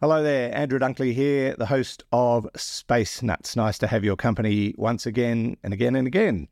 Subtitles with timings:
[0.00, 3.54] Hello there, Andrew Dunkley here, the host of Space Nuts.
[3.54, 6.48] Nice to have your company once again and again and again.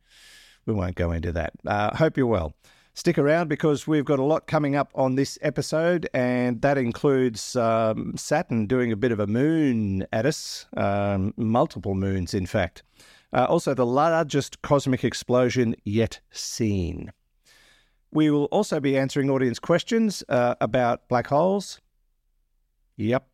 [0.65, 1.52] We won't go into that.
[1.66, 2.54] Uh, hope you're well.
[2.94, 7.56] Stick around because we've got a lot coming up on this episode, and that includes
[7.56, 12.84] um, Saturn doing a bit of a moon at us, um, multiple moons, in fact.
[13.32, 17.12] Uh, also, the largest cosmic explosion yet seen.
[18.12, 21.80] We will also be answering audience questions uh, about black holes.
[22.96, 23.27] Yep,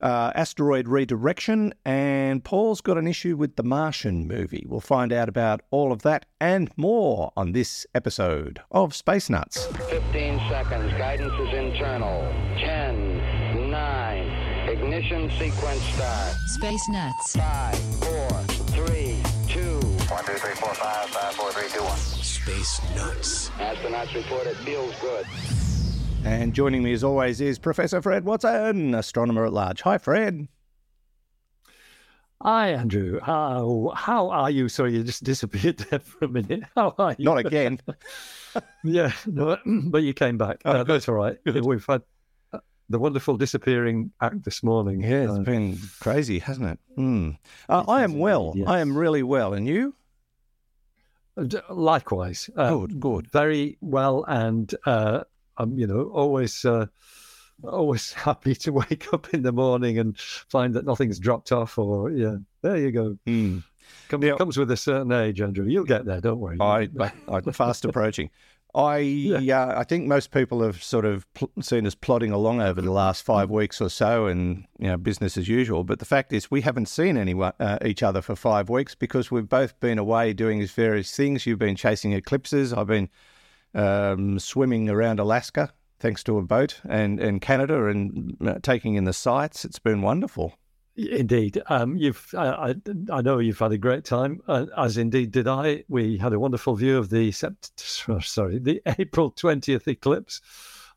[0.00, 4.64] uh, asteroid redirection, and Paul's got an issue with the Martian movie.
[4.66, 9.66] We'll find out about all of that and more on this episode of Space Nuts.
[9.66, 10.92] 15 seconds.
[10.92, 12.22] Guidance is internal.
[12.58, 16.34] 10, 9, ignition sequence start.
[16.46, 17.36] Space Nuts.
[17.36, 18.28] 5, 4,
[18.86, 19.80] 3, 2.
[19.80, 21.98] 1, 2, 3, 4, 5, 5, 4, 3, 2, 1.
[21.98, 23.48] Space Nuts.
[23.50, 25.26] Astronauts report it feels good.
[26.24, 29.80] And joining me as always is Professor Fred Watson, astronomer at large.
[29.82, 30.48] Hi, Fred.
[32.42, 33.20] Hi, Andrew.
[33.20, 34.68] How how are you?
[34.68, 36.62] Sorry, you just disappeared there for a minute.
[36.76, 37.24] How are you?
[37.24, 37.80] Not again.
[38.84, 40.60] yeah, no, but you came back.
[40.64, 41.38] Oh, Uh, that's all right.
[41.44, 42.02] We've had
[42.52, 45.02] uh, the wonderful disappearing act this morning.
[45.02, 46.78] Yeah, it's Uh, been crazy, hasn't it?
[46.98, 47.38] Mm.
[47.68, 48.52] Uh, I am well.
[48.54, 48.68] yes.
[48.68, 49.54] I am really well.
[49.54, 49.94] And you?
[51.70, 52.50] likewise.
[52.56, 53.30] Uh, Good, good.
[53.30, 55.24] Very well, and uh,
[55.60, 56.64] I'm you know always.
[56.64, 56.86] Uh,
[57.62, 62.10] Always happy to wake up in the morning and find that nothing's dropped off, or
[62.10, 63.18] yeah, there you go.
[63.26, 63.62] Mm.
[64.08, 64.36] Come, Yeah.
[64.36, 65.66] Comes with a certain age, Andrew.
[65.66, 66.56] You'll get there, don't worry.
[66.58, 66.88] I,
[67.28, 68.30] I'm fast approaching.
[68.74, 69.78] I yeah.
[69.78, 73.24] I think most people have sort of pl- seen us plodding along over the last
[73.24, 75.84] five weeks or so, and you know business as usual.
[75.84, 79.30] But the fact is, we haven't seen anyone uh, each other for five weeks because
[79.30, 81.46] we've both been away doing these various things.
[81.46, 82.72] You've been chasing eclipses.
[82.72, 83.08] I've been
[83.74, 89.04] um, swimming around Alaska thanks to a boat, and and Canada, and uh, taking in
[89.04, 89.64] the sights.
[89.64, 90.54] It's been wonderful.
[90.96, 92.26] Indeed, um, you've.
[92.36, 92.74] I, I,
[93.12, 95.84] I know you've had a great time, uh, as indeed did I.
[95.88, 97.78] We had a wonderful view of the sept-
[98.24, 100.40] sorry, the April twentieth eclipse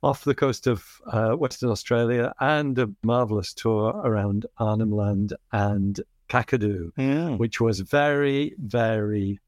[0.01, 6.01] off the coast of uh, Western Australia, and a marvelous tour around Arnhem Land and
[6.29, 7.29] Kakadu, Yeah.
[7.35, 9.39] which was very, very.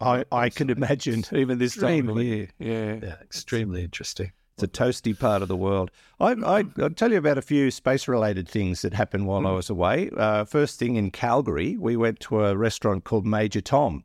[0.00, 2.48] I, I can imagine even this time of year.
[2.58, 2.98] Yeah.
[3.02, 4.32] Yeah, extremely interesting.
[4.54, 5.90] It's a toasty part of the world.
[6.18, 9.50] I, I, I'll tell you about a few space related things that happened while I
[9.52, 10.10] was away.
[10.16, 14.04] Uh, first thing in Calgary, we went to a restaurant called Major Tom,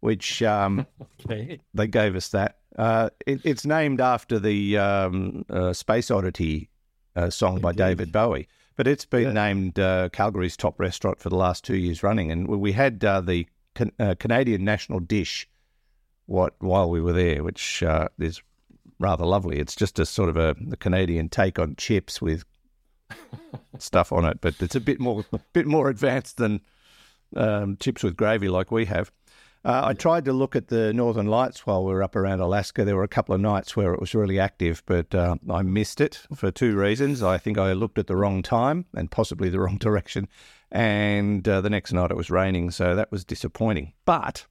[0.00, 0.86] which um,
[1.24, 1.60] Okay.
[1.74, 2.58] they gave us that.
[2.76, 6.70] Uh, it, it's named after the um, uh, Space Oddity
[7.14, 7.70] uh, song by.
[7.70, 9.32] David Bowie, but it's been Yeah.
[9.32, 12.32] named uh, Calgary's top restaurant for the last two years running.
[12.32, 15.48] And we had uh, the can, uh, Canadian national dish
[16.26, 18.42] what while we were there, which uh, is
[18.98, 19.58] rather lovely.
[19.58, 22.44] It's just a sort of a, a Canadian take on chips with
[23.78, 26.60] stuff on it, but it's a bit more bit more advanced than
[27.36, 29.10] um, chips with gravy like we have.
[29.64, 32.84] Uh, I tried to look at the Northern Lights while we were up around Alaska.
[32.84, 36.02] There were a couple of nights where it was really active, but uh, I missed
[36.02, 37.22] it for two reasons.
[37.22, 40.28] I think I looked at the wrong time and possibly the wrong direction,
[40.70, 43.94] and uh, the next night it was raining, so that was disappointing.
[44.04, 44.44] But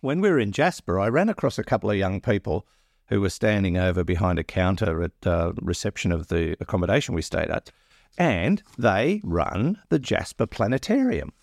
[0.00, 2.66] when we were in Jasper, I ran across a couple of young people
[3.08, 7.50] who were standing over behind a counter at uh, reception of the accommodation we stayed
[7.50, 7.70] at,
[8.16, 11.34] and they run the Jasper Planetarium.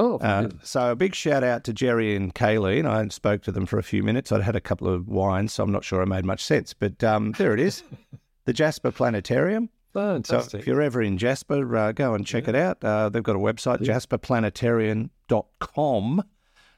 [0.00, 2.88] Oh, Uh, so a big shout out to Jerry and Kayleen.
[2.88, 4.32] I spoke to them for a few minutes.
[4.32, 6.72] I'd had a couple of wines, so I'm not sure I made much sense.
[6.72, 7.82] But um, there it is,
[8.46, 9.68] the Jasper Planetarium.
[9.92, 10.60] So fantastic.
[10.60, 12.82] if you're ever in Jasper, uh, go and check it out.
[12.82, 16.24] Uh, they've got a website, jasperplanetarium.com.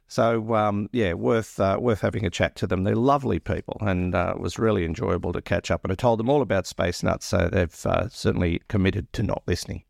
[0.09, 2.83] So um, yeah, worth uh, worth having a chat to them.
[2.83, 5.85] They're lovely people, and uh, it was really enjoyable to catch up.
[5.85, 9.45] And I told them all about Space Nuts, so they've uh, certainly committed to not
[9.47, 9.85] listening.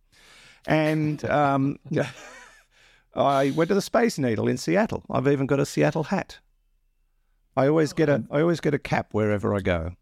[0.66, 1.78] And um,
[3.14, 5.04] I went to the Space Needle in Seattle.
[5.10, 6.38] I've even got a Seattle hat.
[7.56, 9.92] I always get a I always get a cap wherever I go.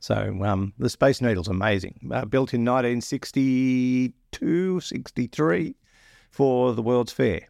[0.00, 2.10] So um, the Space Needle's amazing.
[2.12, 5.76] Uh, built in 1962, 63
[6.30, 7.42] for the World's Fair.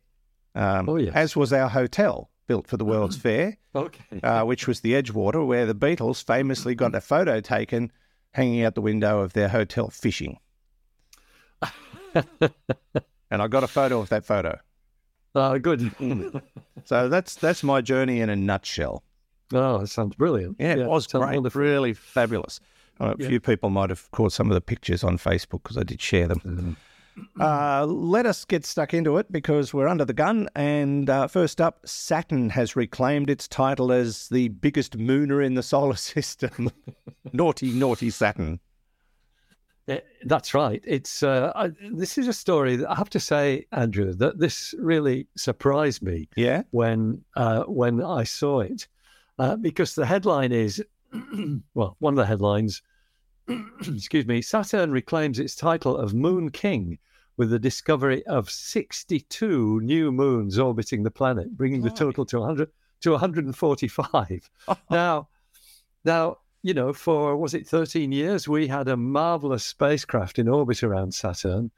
[0.54, 1.14] Um, Oh, yes.
[1.14, 4.20] As was our hotel, built for the World's Fair, okay.
[4.22, 7.90] uh, which was the Edgewater, where the Beatles famously got a photo taken
[8.32, 10.38] hanging out the window of their hotel fishing.
[13.32, 14.58] and I got a photo of that photo.
[15.34, 15.90] Ah, good.
[16.84, 19.02] So that's that's my journey in a nutshell.
[19.54, 20.56] Oh, that sounds brilliant.
[20.60, 22.60] Yeah, it was great, really fabulous.
[23.00, 23.28] Uh, a Yeah.
[23.28, 26.28] few people might have caught some of the pictures on Facebook because I did share
[26.28, 26.40] them.
[26.40, 26.72] Mm-hmm.
[27.40, 30.48] Uh, let us get stuck into it because we're under the gun.
[30.54, 35.62] And uh, first up, Saturn has reclaimed its title as the biggest mooner in the
[35.62, 36.70] solar system.
[37.32, 38.60] naughty, naughty Saturn.
[39.88, 40.82] Eh, That's right.
[40.86, 44.74] It's uh, I, this is a story that I have to say, Andrew, that this
[44.78, 46.62] really surprised me Yeah.
[46.70, 48.86] when uh, when I saw it,
[49.38, 50.84] uh, because the headline is,
[51.74, 52.82] well, one of the headlines,
[53.80, 56.98] excuse me, Saturn reclaims its title of Moon King
[57.36, 62.68] with the discovery of 62 new moons orbiting the planet, bringing the total to 100
[63.00, 64.50] to 145.
[64.90, 65.28] now,
[66.04, 70.82] now you know, for was it 13 years, we had a marvelous spacecraft in orbit
[70.82, 71.70] around Saturn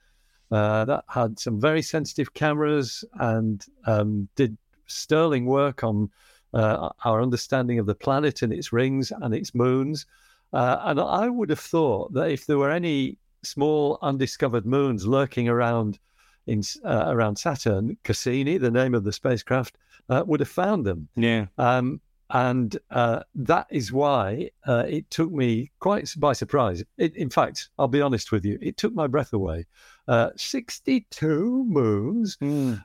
[0.50, 6.10] uh, that had some very sensitive cameras and um, did sterling work on
[6.52, 10.06] uh, our understanding of the planet and its rings and its moons.
[10.52, 15.48] Uh, and I would have thought that if there were any small undiscovered moons lurking
[15.48, 15.98] around
[16.46, 19.78] in uh, around Saturn, Cassini, the name of the spacecraft,
[20.10, 21.08] uh, would have found them.
[21.16, 21.46] Yeah.
[21.56, 22.00] Um,
[22.30, 26.82] and uh, that is why uh, it took me quite by surprise.
[26.96, 29.66] It, in fact, I'll be honest with you, it took my breath away.
[30.08, 32.38] Uh, 62 moons?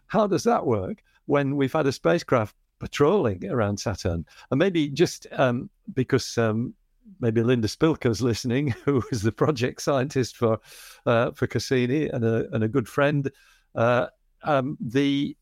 [0.08, 4.26] How does that work when we've had a spacecraft patrolling around Saturn?
[4.52, 6.74] And maybe just um, because um,
[7.20, 10.60] maybe Linda Spilker's listening, who is the project scientist for
[11.06, 13.32] uh, for Cassini and a, and a good friend.
[13.74, 14.08] Uh,
[14.44, 15.36] um, the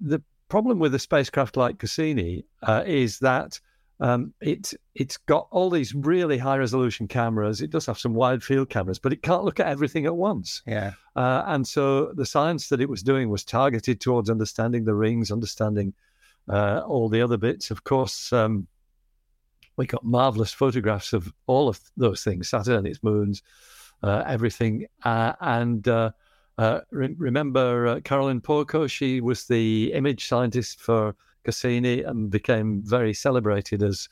[0.00, 3.60] the problem with a spacecraft like Cassini uh, is that
[4.00, 7.60] um, it it's got all these really high resolution cameras.
[7.60, 10.62] It does have some wide field cameras, but it can't look at everything at once.
[10.66, 10.92] Yeah.
[11.14, 15.30] Uh, and so the science that it was doing was targeted towards understanding the rings,
[15.30, 15.94] understanding
[16.48, 17.70] uh, all the other bits.
[17.70, 18.66] Of course, um,
[19.76, 23.42] we got marvelous photographs of all of those things Saturn, its moons,
[24.02, 24.86] uh, everything.
[25.04, 25.86] Uh, and
[26.58, 28.86] uh, re- remember uh, Carolyn Porco?
[28.86, 31.14] She was the image scientist for
[31.44, 34.08] Cassini and became very celebrated as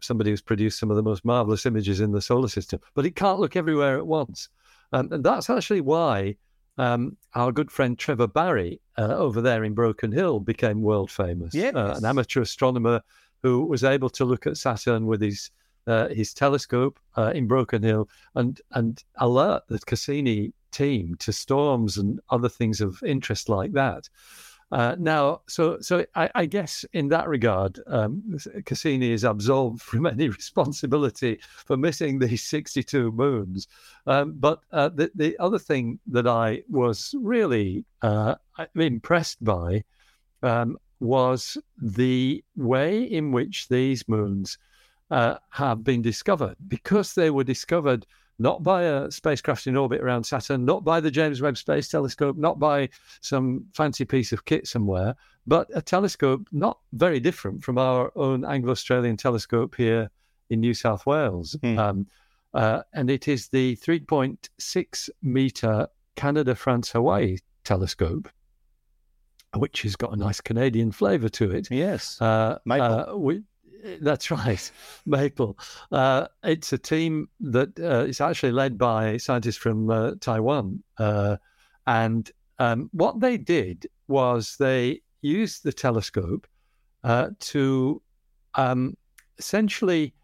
[0.00, 2.80] somebody who's produced some of the most marvelous images in the solar system.
[2.94, 4.48] But it can't look everywhere at once.
[4.92, 6.36] Um, and that's actually why
[6.78, 11.54] um, our good friend Trevor Barry uh, over there in Broken Hill became world famous.
[11.54, 11.74] Yes.
[11.74, 13.00] Uh, an amateur astronomer
[13.42, 15.50] who was able to look at Saturn with his
[15.88, 21.98] uh, his telescope uh, in Broken Hill and and alert the Cassini team to storms
[21.98, 24.08] and other things of interest like that.
[24.72, 30.06] Uh, now, so so I, I, guess in that regard, um, Cassini is absolved from
[30.06, 33.68] any responsibility for missing these 62 moons.
[34.06, 38.36] Um, but uh, the the other thing that I was really uh,
[38.74, 39.84] impressed by
[40.42, 44.56] um, was the way in which these moons
[45.10, 48.06] uh, have been discovered, because they were discovered
[48.38, 52.36] not by a spacecraft in orbit around Saturn, not by the James Webb Space Telescope,
[52.36, 52.88] not by
[53.20, 55.14] some fancy piece of kit somewhere,
[55.46, 60.10] but a telescope not very different from our own Anglo Australian telescope here
[60.50, 61.56] in New South Wales.
[61.62, 61.78] Hmm.
[61.78, 62.06] Um,
[62.54, 68.28] uh, and it is the 3.6 meter Canada France Hawaii telescope,
[69.56, 71.70] which has got a nice Canadian flavour to it.
[71.70, 72.20] Yes.
[72.20, 72.86] Uh, Maple.
[72.86, 73.42] uh, we,
[74.00, 74.70] that's right,
[75.06, 75.58] Maple.
[75.90, 80.82] Uh, it's a team that uh, is actually led by scientists from uh, Taiwan.
[80.98, 81.36] Uh,
[81.86, 86.46] and um, what they did was they used the telescope
[87.04, 88.00] uh, to
[88.54, 88.96] um,
[89.38, 90.14] essentially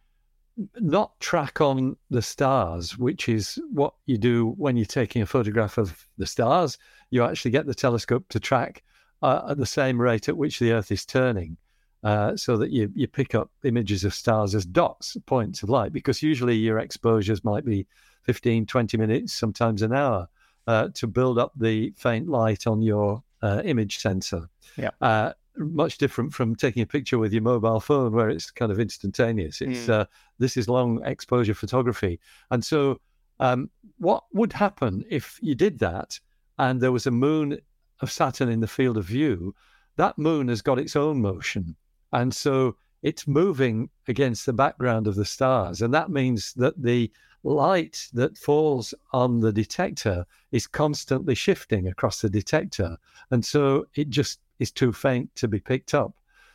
[0.81, 5.79] not track on the stars, which is what you do when you're taking a photograph
[5.79, 6.79] of the stars.
[7.11, 8.83] You actually get the telescope to track
[9.23, 11.57] uh, at the same rate at which the Earth is turning.
[12.05, 15.93] Uh, so that you, you pick up images of stars as dots, points of light,
[15.93, 17.85] because usually your exposures might be
[18.23, 20.29] 15, 20 minutes, sometimes an hour,
[20.69, 24.49] uh, to build up the faint light on your uh, image sensor.
[24.77, 24.91] Yeah.
[25.01, 28.79] Uh, much different from taking a picture with your mobile phone where it's kind of
[28.79, 29.61] instantaneous.
[29.61, 30.05] It's uh,
[30.39, 33.01] this is long exposure photography, and so
[33.41, 36.19] um, what would happen if you did that
[36.59, 37.59] and there was a moon
[38.01, 39.55] of Saturn in the field of view?
[39.97, 41.77] That moon has got its own motion.
[42.13, 45.83] And so it's moving against the background of the stars.
[45.83, 47.11] And that means that the
[47.45, 52.97] light that falls on the detector is constantly shifting across the detector.
[53.31, 56.15] And so it just is too faint to be picked up.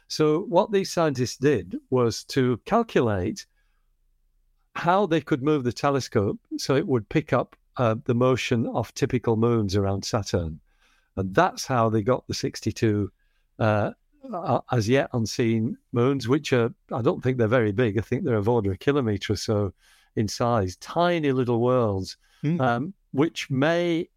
[0.10, 3.46] So, what these scientists did was to calculate
[4.76, 8.94] how they could move the telescope so it would pick up uh, the motion of
[8.94, 10.60] typical moons around Saturn.
[11.16, 13.12] And that's how they got the 62
[13.60, 13.92] uh,
[14.72, 17.98] as yet unseen moons, which are, I don't think they're very big.
[17.98, 19.74] I think they're of order a kilometre or so
[20.16, 22.60] in size, tiny little worlds, Mm.
[22.60, 24.10] um, which may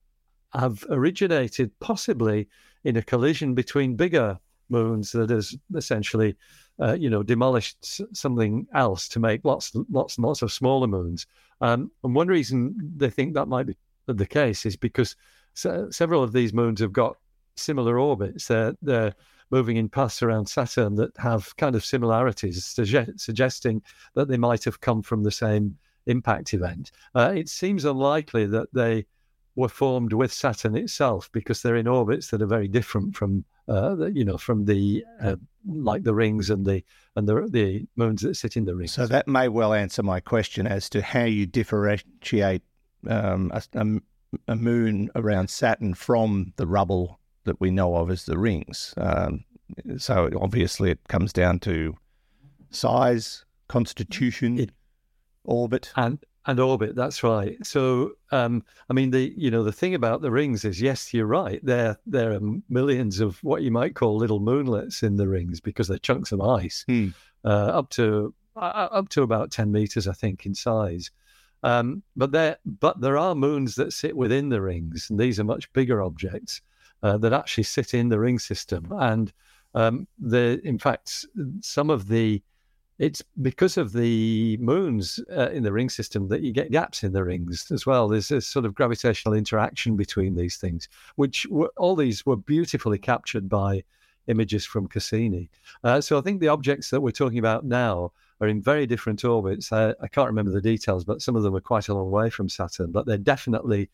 [0.52, 2.48] have originated possibly
[2.82, 4.36] in a collision between bigger
[4.68, 6.34] moons that has essentially,
[6.80, 10.88] uh, you know, demolished s- something else to make lots, lots and lots of smaller
[10.88, 11.26] moons.
[11.60, 15.14] Um, and one reason they think that might be the case is because
[15.54, 17.16] se- several of these moons have got
[17.56, 18.48] similar orbits.
[18.48, 19.14] They're, they're
[19.50, 23.82] moving in paths around Saturn that have kind of similarities, suge- suggesting
[24.14, 25.76] that they might have come from the same
[26.06, 26.90] impact event.
[27.14, 29.06] Uh, it seems unlikely that they
[29.54, 34.06] were formed with Saturn itself because they're in orbits that are very different from, uh,
[34.12, 35.36] you know, from the uh,
[35.66, 36.84] like the rings and the
[37.16, 38.92] and the the moons that sit in the rings.
[38.92, 42.62] So that may well answer my question as to how you differentiate
[43.08, 43.86] um, a,
[44.48, 48.92] a moon around Saturn from the rubble that we know of as the rings.
[48.98, 49.44] Um,
[49.98, 51.96] so obviously, it comes down to
[52.70, 54.70] size, constitution, It-
[55.44, 55.92] orbit.
[55.96, 60.22] and and orbit that's right so um i mean the you know the thing about
[60.22, 64.16] the rings is yes you're right there there are millions of what you might call
[64.16, 67.08] little moonlets in the rings because they're chunks of ice Hmm.
[67.44, 67.48] uh,
[67.78, 71.10] up to uh, up to about 10 meters i think in size
[71.64, 75.44] um, but there but there are moons that sit within the rings and these are
[75.44, 76.60] much bigger objects
[77.02, 79.32] uh, that actually sit in the ring system and
[79.74, 81.26] um, the in fact
[81.60, 82.42] some of the
[82.98, 87.12] it's because of the moons uh, in the ring system that you get gaps in
[87.12, 88.08] the rings as well.
[88.08, 92.98] There's a sort of gravitational interaction between these things, which were, all these were beautifully
[92.98, 93.84] captured by
[94.28, 95.50] images from Cassini.
[95.84, 99.24] Uh, so I think the objects that we're talking about now are in very different
[99.24, 99.72] orbits.
[99.72, 102.30] I, I can't remember the details, but some of them are quite a long way
[102.30, 103.90] from Saturn, but they're definitely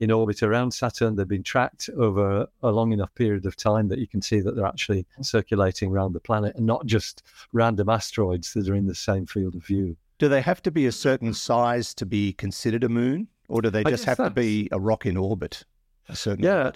[0.00, 1.16] in orbit around Saturn.
[1.16, 4.56] They've been tracked over a long enough period of time that you can see that
[4.56, 7.22] they're actually circulating around the planet and not just
[7.52, 9.96] random asteroids that are in the same field of view.
[10.18, 13.70] Do they have to be a certain size to be considered a moon, or do
[13.70, 15.64] they just have to be a rock in orbit?
[16.08, 16.72] A certain Yeah.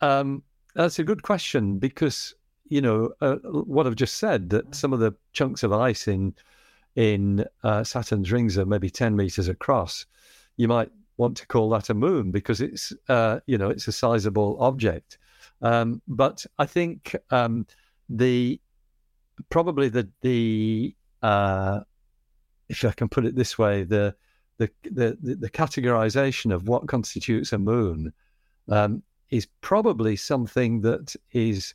[0.00, 0.42] Um,
[0.74, 2.34] that's a good question because
[2.68, 6.34] you know uh, what I've just said that some of the chunks of ice in
[6.96, 10.06] in uh, Saturn's rings are maybe ten meters across.
[10.56, 13.92] You might want to call that a moon because it's uh, you know it's a
[13.92, 15.18] sizable object.
[15.62, 17.66] Um, but I think um,
[18.08, 18.60] the
[19.50, 21.80] probably the the uh,
[22.68, 24.14] if I can put it this way the
[24.58, 28.12] the the, the categorization of what constitutes a moon
[28.68, 31.74] um, is probably something that is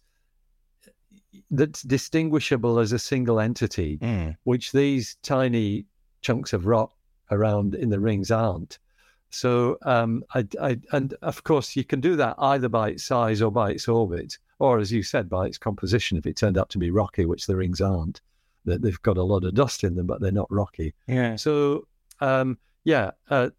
[1.52, 4.38] that's distinguishable as a single entity, Mm.
[4.44, 5.86] which these tiny
[6.22, 6.92] chunks of rock
[7.32, 8.80] around in the rings aren't.
[9.32, 13.42] So, um, I, I, and of course, you can do that either by its size
[13.42, 16.18] or by its orbit, or as you said, by its composition.
[16.18, 18.22] If it turned out to be rocky, which the rings aren't,
[18.66, 20.94] that they've got a lot of dust in them, but they're not rocky.
[21.08, 21.36] Yeah.
[21.36, 21.88] So,
[22.22, 23.50] um, yeah, uh,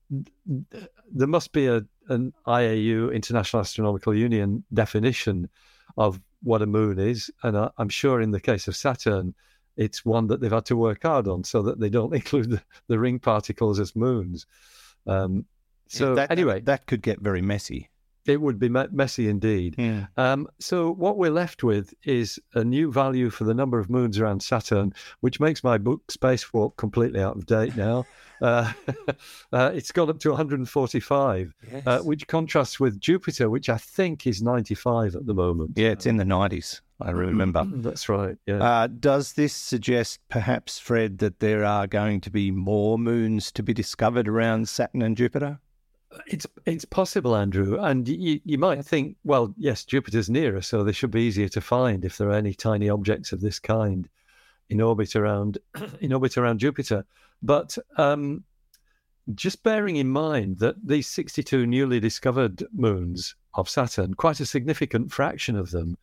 [1.12, 5.48] there must be a, an IAU, International Astronomical Union, definition
[5.96, 7.30] of what a moon is.
[7.42, 9.34] And I, I'm sure in the case of Saturn,
[9.76, 12.62] it's one that they've had to work hard on so that they don't include the,
[12.88, 14.46] the ring particles as moons.
[15.06, 15.46] Um,
[15.98, 17.90] so, that, anyway, that could get very messy.
[18.26, 19.74] it would be messy indeed.
[19.78, 20.06] Yeah.
[20.16, 24.18] Um, so what we're left with is a new value for the number of moons
[24.18, 28.04] around Saturn, which makes my book Spacewalk completely out of date now.
[28.40, 28.72] Uh,
[29.52, 31.54] uh, it's gone up to 145,
[31.84, 35.72] uh, which contrasts with Jupiter, which I think is 95 at the moment.
[35.76, 37.64] Yeah, it's in the 90s, I remember.
[37.70, 38.38] That's right.
[38.46, 38.62] Yeah.
[38.62, 43.62] Uh, does this suggest, perhaps, Fred, that there are going to be more moons to
[43.62, 45.60] be discovered around Saturn and Jupiter?
[46.26, 50.92] It's it's possible, Andrew, and you, you might think, well, yes, Jupiter's nearer, so they
[50.92, 54.08] should be easier to find if there are any tiny objects of this kind
[54.70, 55.58] in orbit around
[56.00, 57.04] in orbit around Jupiter.
[57.42, 58.44] But um,
[59.34, 65.12] just bearing in mind that these 62 newly discovered moons of Saturn, quite a significant
[65.12, 65.96] fraction of them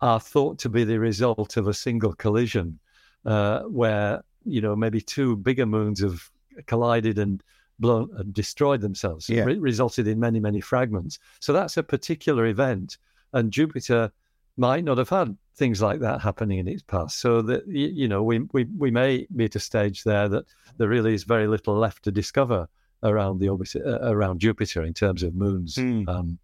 [0.00, 2.78] are thought to be the result of a single collision,
[3.24, 6.30] uh, where you know maybe two bigger moons have
[6.66, 7.42] collided and
[7.78, 9.44] blown and destroyed themselves, Yeah.
[9.44, 11.18] re- resulted in many many fragments.
[11.40, 12.98] So that's a particular event,
[13.32, 14.10] and Jupiter
[14.56, 17.20] might not have had things like that happening in its past.
[17.20, 20.44] So that you know we we we may be at a stage there that
[20.78, 22.68] there really is very little left to discover
[23.02, 25.76] around the orbit uh, around Jupiter in terms of moons.
[25.76, 26.08] Hmm.
[26.08, 26.38] Um,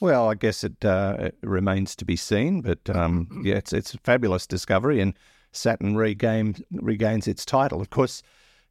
[0.00, 3.94] Well, I guess it, uh, it remains to be seen, but um, yeah, it's it's
[3.94, 5.14] a fabulous discovery, and
[5.52, 7.80] Saturn regains regains its title.
[7.80, 8.22] Of course,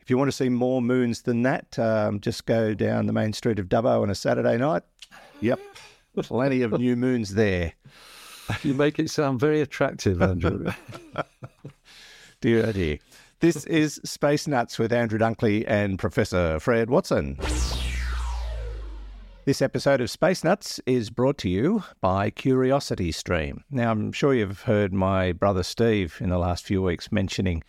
[0.01, 3.34] if you want to see more moons than that, um, just go down the main
[3.34, 4.84] street of Dubbo on a Saturday night.
[5.41, 5.60] Yep,
[6.24, 7.74] plenty of new moons there.
[8.63, 10.72] you make it sound very attractive, Andrew.
[12.41, 12.98] Dear, oh dear.
[13.39, 17.38] This is Space Nuts with Andrew Dunkley and Professor Fred Watson.
[19.46, 23.63] This episode of Space Nuts is brought to you by Curiosity Stream.
[23.70, 27.63] Now, I'm sure you've heard my brother Steve in the last few weeks mentioning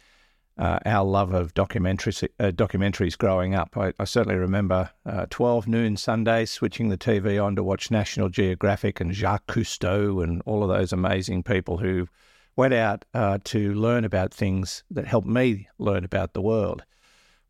[0.62, 3.76] uh, our love of documentaries, uh, documentaries growing up.
[3.76, 8.28] I, I certainly remember uh, 12 noon Sundays switching the TV on to watch National
[8.28, 12.06] Geographic and Jacques Cousteau and all of those amazing people who
[12.54, 16.84] went out uh, to learn about things that helped me learn about the world.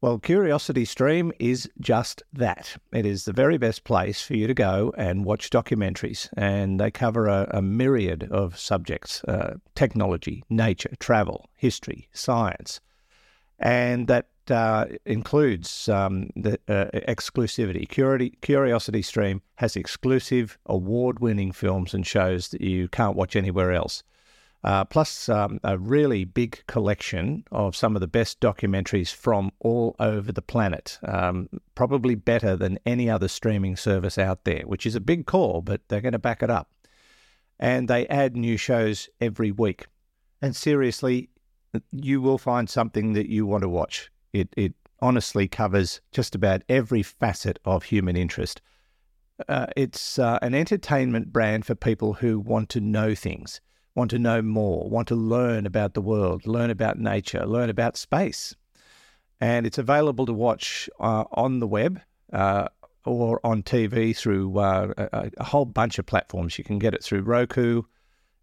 [0.00, 2.78] Well, Curiosity Stream is just that.
[2.95, 6.90] It is the very best place for you to go and watch documentaries, and they
[6.90, 12.81] cover a, a myriad of subjects uh, technology, nature, travel, history, science.
[13.62, 17.87] And that uh, includes um, the uh, exclusivity.
[17.88, 23.73] Curi- Curiosity Stream has exclusive, award winning films and shows that you can't watch anywhere
[23.73, 24.02] else
[24.64, 29.97] uh, plus um, a really big collection of some of the best documentaries from all
[29.99, 30.99] over the planet.
[31.07, 35.62] Um, probably better than any other streaming service out there, which is a big call,
[35.62, 36.71] but they're going to back it up.
[37.59, 39.87] And they add new shows every week.
[40.40, 41.28] And seriously,
[41.91, 44.11] you will find something that you want to watch.
[44.33, 48.61] It, it honestly covers just about every facet of human interest.
[49.49, 53.61] Uh, it's uh, an entertainment brand for people who want to know things
[53.95, 57.97] want to know more, want to learn about the world, learn about nature, learn about
[57.97, 58.55] space.
[59.41, 62.00] And it's available to watch uh, on the web
[62.33, 62.69] uh,
[63.05, 66.57] or on TV through uh, a, a, whole bunch of platforms.
[66.57, 67.83] You can get it through Roku,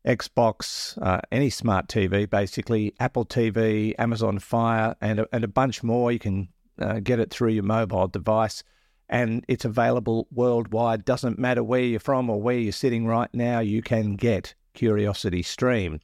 [0.06, 5.84] Xbox, uh, any smart TV, basically, Apple TV, Amazon Fire, and a, and a bunch
[5.84, 6.12] more.
[6.12, 8.64] You can uh, get it through your mobile device
[9.10, 11.04] and it's available worldwide.
[11.04, 15.42] Doesn't matter where you're from or where you're sitting right now, you can get Curiosity
[15.42, 16.00] Stream.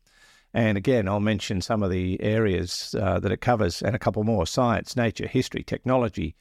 [0.53, 4.23] And again, I'll mention some of the areas uh, that it covers and a couple
[4.23, 6.35] more science, nature, history, technology,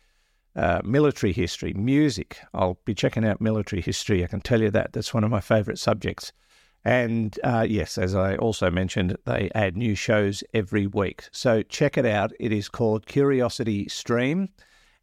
[0.57, 2.39] uh, military history, music.
[2.55, 4.23] I'll be checking out military history.
[4.23, 4.93] I can tell you that.
[4.93, 6.33] That's one of my favorite subjects.
[6.85, 11.29] And uh, yes, as I also mentioned, they add new shows every week.
[11.33, 12.33] So check it out.
[12.39, 14.51] It is called Curiosity Stream.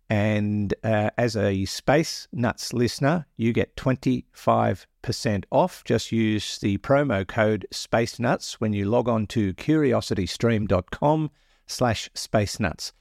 [0.09, 5.83] And uh, as a Space Nuts listener, you get 25% off.
[5.85, 11.31] Just use the promo code Space Nuts when you log on to curiositystream.com
[11.65, 12.93] slash space nuts.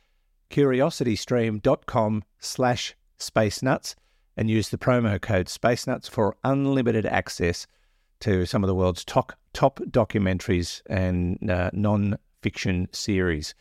[0.50, 3.96] Curiositystream.com slash space nuts
[4.36, 7.66] and use the promo code Space Nuts for unlimited access
[8.20, 13.54] to some of the world's top, top documentaries and uh, non fiction series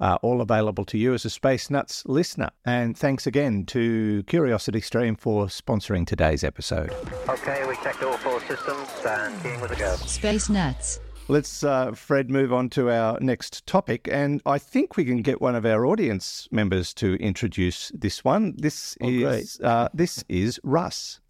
[0.00, 2.50] uh, all available to you as a Space Nuts listener.
[2.64, 6.90] And thanks again to Curiosity Stream for sponsoring today's episode.
[7.28, 9.94] Okay, we checked all four systems and keying with a go.
[9.96, 11.00] Space Nuts.
[11.28, 14.08] Let's, uh, Fred, move on to our next topic.
[14.12, 18.54] And I think we can get one of our audience members to introduce this one.
[18.58, 21.20] This Oh, is uh, this is Russ.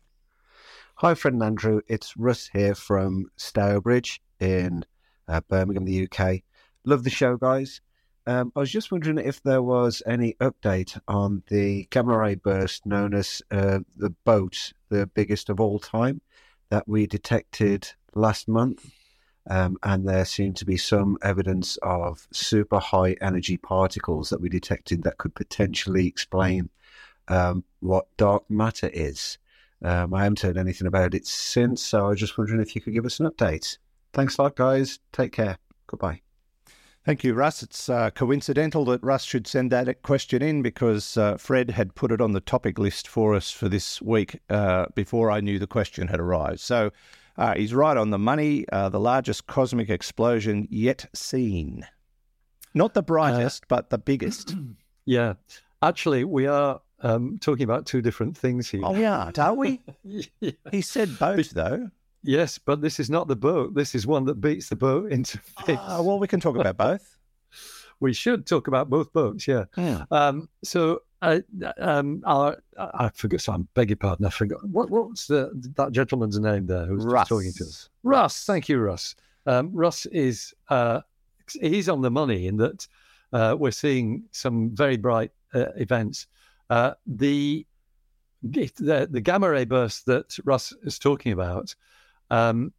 [0.98, 1.80] Hi, Fred and Andrew.
[1.88, 4.84] It's Russ here from Stourbridge in
[5.26, 6.42] uh, Birmingham, the UK.
[6.84, 7.80] Love the show, guys.
[8.28, 12.86] Um, I was just wondering if there was any update on the gamma ray burst
[12.86, 16.20] known as uh, the boat, the biggest of all time,
[16.70, 18.88] that we detected last month.
[19.50, 24.48] Um, and there seemed to be some evidence of super high energy particles that we
[24.48, 26.70] detected that could potentially explain
[27.26, 29.38] um, what dark matter is.
[29.82, 32.80] Um, I haven't heard anything about it since, so I was just wondering if you
[32.80, 33.78] could give us an update.
[34.12, 34.98] Thanks a lot, guys.
[35.12, 35.58] Take care.
[35.86, 36.20] Goodbye.
[37.04, 37.62] Thank you, Russ.
[37.62, 42.10] It's uh, coincidental that Russ should send that question in because uh, Fred had put
[42.10, 45.66] it on the topic list for us for this week uh, before I knew the
[45.66, 46.60] question had arrived.
[46.60, 46.92] So
[47.36, 48.64] uh, he's right on the money.
[48.72, 51.86] Uh, the largest cosmic explosion yet seen.
[52.72, 54.54] Not the brightest, but the biggest.
[55.06, 55.34] Yeah.
[55.82, 58.82] Actually, we are um, talking about two different things here.
[58.84, 59.80] oh, we aren't, are we?
[60.02, 60.50] Yeah.
[60.70, 61.90] He said boat, though.
[62.22, 63.74] Yes, but this is not the boat.
[63.74, 65.80] This is one that beats the boat into fits.
[65.82, 67.18] Ah, well, we can talk about both.
[68.00, 69.64] we should talk about both boats, yeah.
[70.10, 71.40] Um, so uh,
[71.78, 73.40] um, our, I forgot.
[73.42, 74.24] So I beg your pardon.
[74.24, 74.66] I forgot.
[74.66, 77.90] What what's the that gentleman's name there who's talking to us?
[78.02, 78.44] Russ.
[78.44, 79.14] Thank you, Russ.
[79.46, 81.00] Um, Russ is uh,
[81.60, 82.86] he's on the money in that
[83.34, 86.26] uh, we're seeing some very bright uh, events.
[86.70, 87.66] Uh, the,
[88.42, 91.74] the the gamma ray burst that Russ is talking about,
[92.30, 92.72] um,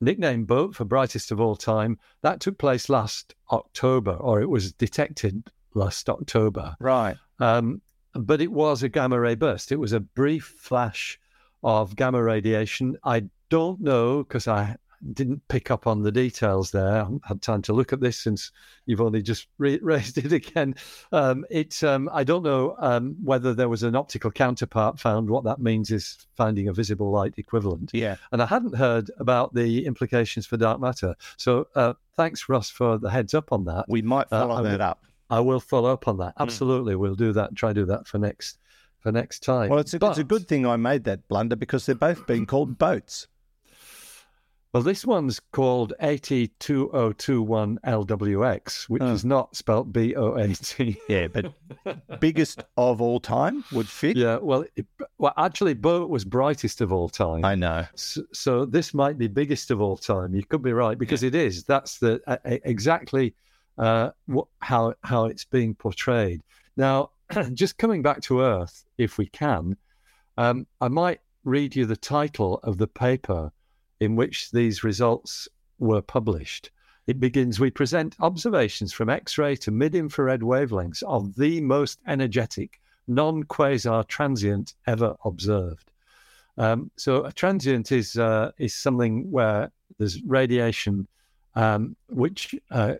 [0.00, 4.72] nicknamed boat for brightest of all time, that took place last October, or it was
[4.72, 6.76] detected last October.
[6.80, 7.16] Right.
[7.38, 7.80] Um,
[8.14, 9.72] but it was a gamma ray burst.
[9.72, 11.18] It was a brief flash
[11.62, 12.96] of gamma radiation.
[13.04, 14.76] I don't know because I
[15.12, 16.88] didn't pick up on the details there.
[16.92, 18.52] I haven't had time to look at this since
[18.86, 20.74] you've only just re- raised it again.
[21.10, 25.28] Um, it's um, I don't know um, whether there was an optical counterpart found.
[25.28, 27.90] What that means is finding a visible light equivalent.
[27.92, 28.16] Yeah.
[28.30, 31.14] And I hadn't heard about the implications for dark matter.
[31.36, 33.86] So uh, thanks, Russ, for the heads up on that.
[33.88, 35.04] We might Uh, follow I that will- up.
[35.30, 36.34] I will follow up on that.
[36.38, 37.54] Absolutely, we'll do that.
[37.56, 38.58] Try to do that for next
[39.00, 39.70] for next time.
[39.70, 42.44] Well, it's a, it's a good thing I made that blunder because they're both being
[42.46, 43.26] called boats.
[44.72, 49.12] Well, this one's called AT2021LWX, which Oh.
[49.12, 50.98] is not spelt B O A T.
[51.08, 51.52] Yeah, but
[52.20, 54.16] biggest of all time would fit.
[54.16, 54.86] Yeah, well, it,
[55.18, 57.44] well, actually, Boat was brightest of all time.
[57.44, 57.84] I know.
[57.96, 60.34] So, so this might be biggest of all time.
[60.34, 61.64] You could be right because it is.
[61.64, 63.34] That's the uh, exactly
[63.76, 66.40] uh, what, how how it's being portrayed.
[66.78, 67.10] Now,
[67.52, 69.76] just coming back to Earth, if we can,
[70.38, 73.52] um, I might read you the title of the paper
[74.02, 76.72] in which these results were published.
[77.06, 82.00] It begins We present observations from X ray to mid infrared wavelengths of the most
[82.08, 85.92] energetic non quasar transient ever observed.
[86.58, 91.06] Um, so a transient is uh, is something where there's radiation,
[91.54, 92.94] um, which uh,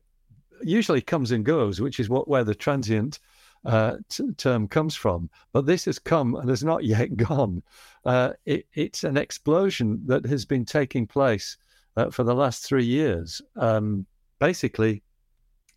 [0.63, 3.19] usually comes and goes, which is what where the transient
[3.65, 5.31] uh, t- term comes from.
[5.53, 7.63] But this has come and has not yet gone.
[8.05, 11.57] Uh, it, it's an explosion that has been taking place
[11.97, 13.43] uh, for the last three years.
[13.57, 14.07] Um,
[14.39, 15.03] basically,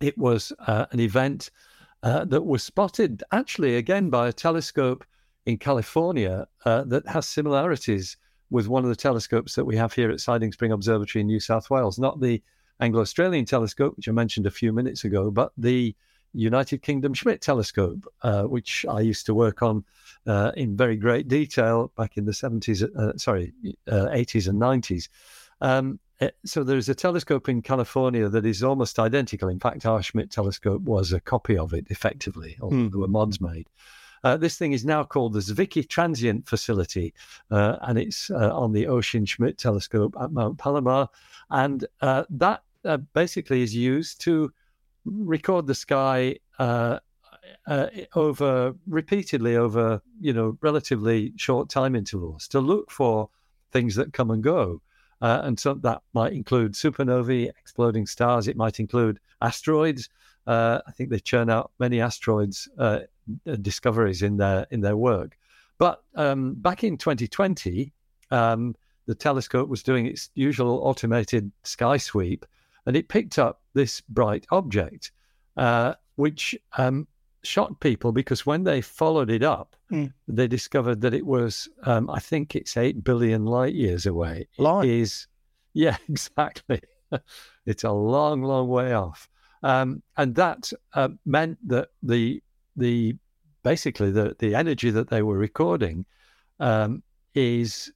[0.01, 1.51] it was uh, an event
[2.03, 5.05] uh, that was spotted actually again by a telescope
[5.45, 8.17] in California uh, that has similarities
[8.49, 11.39] with one of the telescopes that we have here at Siding Spring Observatory in New
[11.39, 12.41] South Wales, not the
[12.79, 15.95] Anglo Australian telescope, which I mentioned a few minutes ago, but the
[16.35, 19.83] United Kingdom Schmidt telescope, uh, which I used to work on
[20.27, 23.53] uh, in very great detail back in the 70s, uh, sorry,
[23.87, 25.07] uh, 80s and 90s.
[25.61, 29.49] Um, eh, so there's a telescope in California that is almost identical.
[29.49, 32.89] In fact, our Schmidt telescope was a copy of it, effectively, although Hmm.
[32.89, 33.67] there were mods made.
[34.23, 37.13] Uh, this thing is now called the Zwicky Transient Facility,
[37.51, 41.09] uh, and it's uh, on the Oschin Schmidt telescope at Mount Palomar.
[41.51, 44.51] And uh, that uh, basically is used to
[45.05, 46.99] record the sky uh,
[47.67, 53.29] uh, over repeatedly over you know relatively short time intervals to look for
[53.71, 54.81] things that come and go.
[55.21, 58.47] Uh, and so that might include supernovae, exploding stars.
[58.47, 60.09] It might include asteroids.
[60.45, 62.99] Uh, I think they churn out many asteroids uh,
[63.61, 65.37] discoveries in their in their work.
[65.77, 67.91] But um, back in 2020,
[68.31, 68.75] um,
[69.07, 72.45] the telescope was doing its usual automated sky sweep,
[72.85, 75.11] and it picked up this bright object,
[75.57, 77.07] uh, which um,
[77.43, 80.05] shocked people because when they followed it up, Hmm.
[80.27, 84.47] they discovered that it was, um, I think it's eight billion light years away.
[84.57, 84.89] It Line.
[84.89, 85.27] is,
[85.73, 86.81] yeah, exactly.
[87.67, 89.29] it's a long, long way off,
[89.61, 92.41] um, and that uh, meant that the
[92.75, 93.15] the
[93.63, 96.05] basically the the energy that they were recording
[96.59, 97.03] um,
[97.35, 97.91] is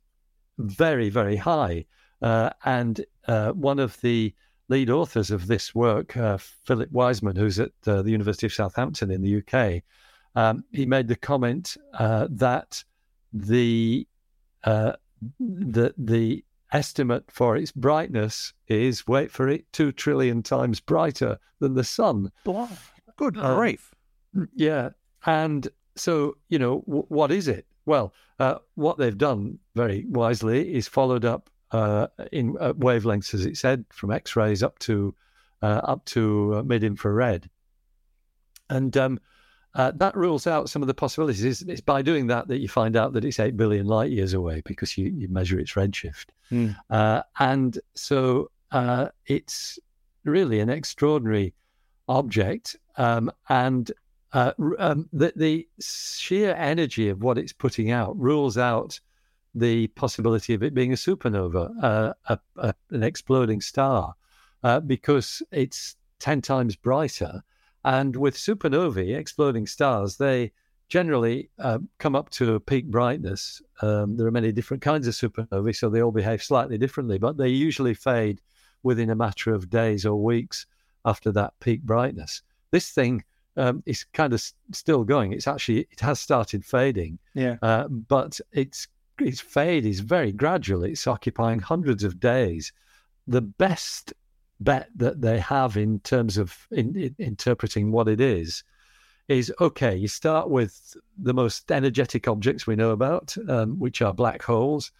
[0.59, 1.85] very, very high.
[2.21, 4.33] Uh, and uh, one of the
[4.69, 9.11] lead authors of this work, uh, Philip Wiseman, who's at uh, the University of Southampton
[9.11, 9.81] in the UK,
[10.35, 12.83] um, he made the comment uh, that
[13.33, 14.07] the
[14.63, 14.93] uh,
[15.39, 21.73] the the estimate for its brightness is wait for it two trillion times brighter than
[21.73, 22.31] the sun.
[22.45, 22.69] Wow.
[23.17, 23.93] Good Uh, grief.
[24.55, 24.89] Yeah,
[25.25, 27.65] and so you know w- what is it?
[27.85, 33.45] Well, uh, what they've done very wisely is followed up uh, in uh, wavelengths, as
[33.45, 35.13] it said, from X-rays up to
[35.61, 37.49] uh, up to uh, mid-infrared,
[38.69, 39.19] and um,
[39.75, 41.43] uh, that rules out some of the possibilities.
[41.43, 44.33] It's, it's by doing that that you find out that it's eight billion light years
[44.33, 46.27] away because you, you measure its redshift,
[46.89, 49.77] uh, and so uh, it's
[50.23, 51.53] really an extraordinary
[52.07, 53.91] object, um, and
[54.33, 58.99] uh, um, the, the sheer energy of what it's putting out rules out
[59.55, 64.13] the possibility of it being a supernova, uh, a, a, an exploding star,
[64.63, 67.41] uh, because it's 10 times brighter.
[67.85, 70.51] And with supernovae, exploding stars, they
[70.89, 73.61] generally uh, come up to a peak brightness.
[73.81, 77.37] Um, there are many different kinds of supernovae, so they all behave slightly differently, but
[77.37, 78.41] they usually fade
[78.83, 80.65] within a matter of days or weeks
[81.05, 82.41] after that peak brightness.
[82.71, 83.23] This thing
[83.57, 85.31] um, is kind of s- still going.
[85.31, 87.57] It's actually it has started fading, Yeah.
[87.61, 88.87] uh, but its
[89.21, 90.83] its fade is very gradual.
[90.83, 92.71] It's occupying hundreds of days.
[93.27, 94.13] The best
[94.59, 98.63] bet that they have in terms of in, in- interpreting what it is
[99.27, 99.95] is okay.
[99.95, 104.91] You start with the most energetic objects we know about, um, which are black holes.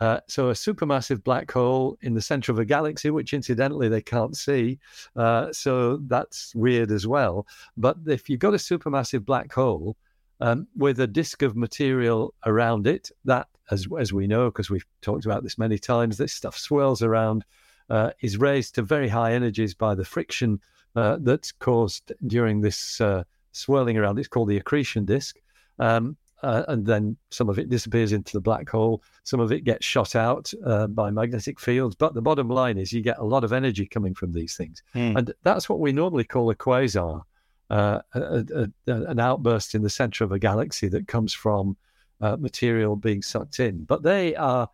[0.00, 4.00] Uh, so a supermassive black hole in the center of a galaxy, which incidentally they
[4.00, 4.78] can't see,
[5.16, 7.46] uh, so that's weird as well.
[7.76, 9.96] But if you've got a supermassive black hole
[10.40, 14.86] um, with a disk of material around it, that, as as we know, because we've
[15.02, 17.44] talked about this many times, this stuff swirls around
[17.90, 20.60] uh, is raised to very high energies by the friction
[20.96, 24.18] uh, that's caused during this uh, swirling around.
[24.18, 25.36] It's called the accretion disk.
[25.78, 29.02] Um, uh, and then some of it disappears into the black hole.
[29.24, 31.94] Some of it gets shot out uh, by magnetic fields.
[31.94, 34.82] But the bottom line is you get a lot of energy coming from these things.
[34.94, 35.16] Hmm.
[35.16, 37.22] And that's what we normally call a quasar,
[37.68, 41.76] uh, a, a, a, an outburst in the center of a galaxy that comes from
[42.20, 43.84] uh, material being sucked in.
[43.84, 44.68] But they are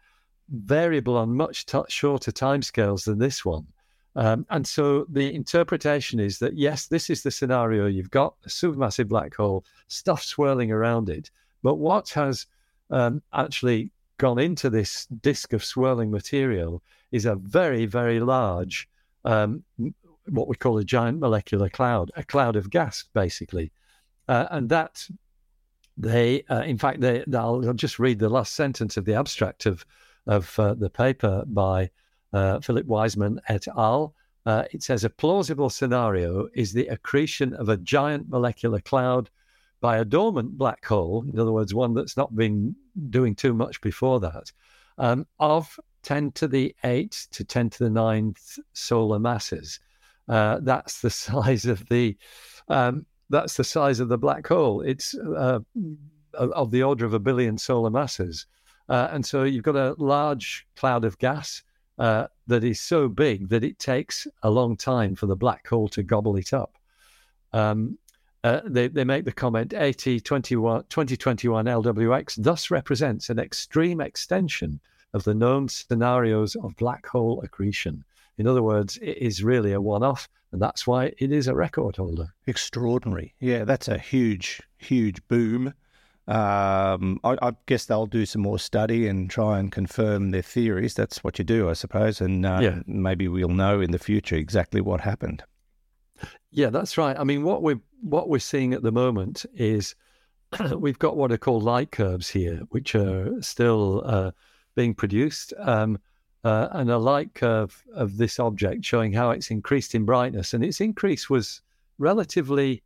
[0.49, 3.67] variable on much t- shorter timescales than this one.
[4.15, 7.87] Um, and so the interpretation is that yes, this is the scenario.
[7.87, 11.31] You've got a supermassive black hole, stuff swirling around it.
[11.63, 12.47] But what has
[12.91, 16.83] um, actually gone into this disk of swirling material
[17.13, 18.89] is a very, very large,
[19.25, 19.63] um,
[20.29, 23.71] what we call a giant molecular cloud, a cloud of gas, basically.
[24.29, 25.07] Uh, and that
[25.97, 29.67] they, uh, in fact, they, I'll, I'll just read the last sentence of the abstract
[29.67, 29.85] of
[30.27, 31.91] of uh, the paper by
[32.33, 34.15] uh, Philip Wiseman et al.
[34.45, 39.31] Uh, it says a plausible scenario is the accretion of a giant molecular cloud
[39.81, 42.75] by a dormant black hole, in other words, one that's not been
[43.11, 44.51] doing too much before that,
[44.99, 49.81] um, of 10 to the 8 to 10 to the 9th solar masses.
[50.29, 52.17] Uh, that's the size of the
[52.69, 54.81] um, that's the size of the black hole.
[54.81, 55.61] It's uh,
[56.35, 58.47] of the order of a billion solar masses.
[58.89, 61.63] Uh, and so you've got a large cloud of gas
[61.99, 65.89] uh, that is so big that it takes a long time for the black hole
[65.89, 66.77] to gobble it up.
[67.53, 67.99] Um,
[68.45, 70.85] uh, they, they make the comment AT 2021
[71.65, 74.79] LWX thus represents an extreme extension
[75.15, 78.05] of the known scenarios of black hole accretion.
[78.39, 81.55] In other words, it is really a one off, and that's why it is a
[81.55, 82.29] record holder.
[82.47, 83.35] Extraordinary.
[83.41, 85.73] Yeah, that's a huge, huge boom.
[86.29, 90.95] Um, I, I, guess they'll do some more study and try and confirm their theories.
[90.95, 92.21] That's what you do, I suppose.
[92.21, 92.81] And uh, Yeah.
[92.85, 95.45] maybe we'll know in the future exactly what happened.
[96.51, 97.17] Yeah, that's right.
[97.17, 99.95] I mean, what we're what we're seeing at the moment is
[100.77, 104.31] we've got what are called light curves here, which are still uh,
[104.75, 105.99] being produced, um,
[106.47, 110.65] uh, and a light curve of this object showing how it's increased in brightness, and
[110.65, 111.61] its increase was
[111.99, 112.85] relatively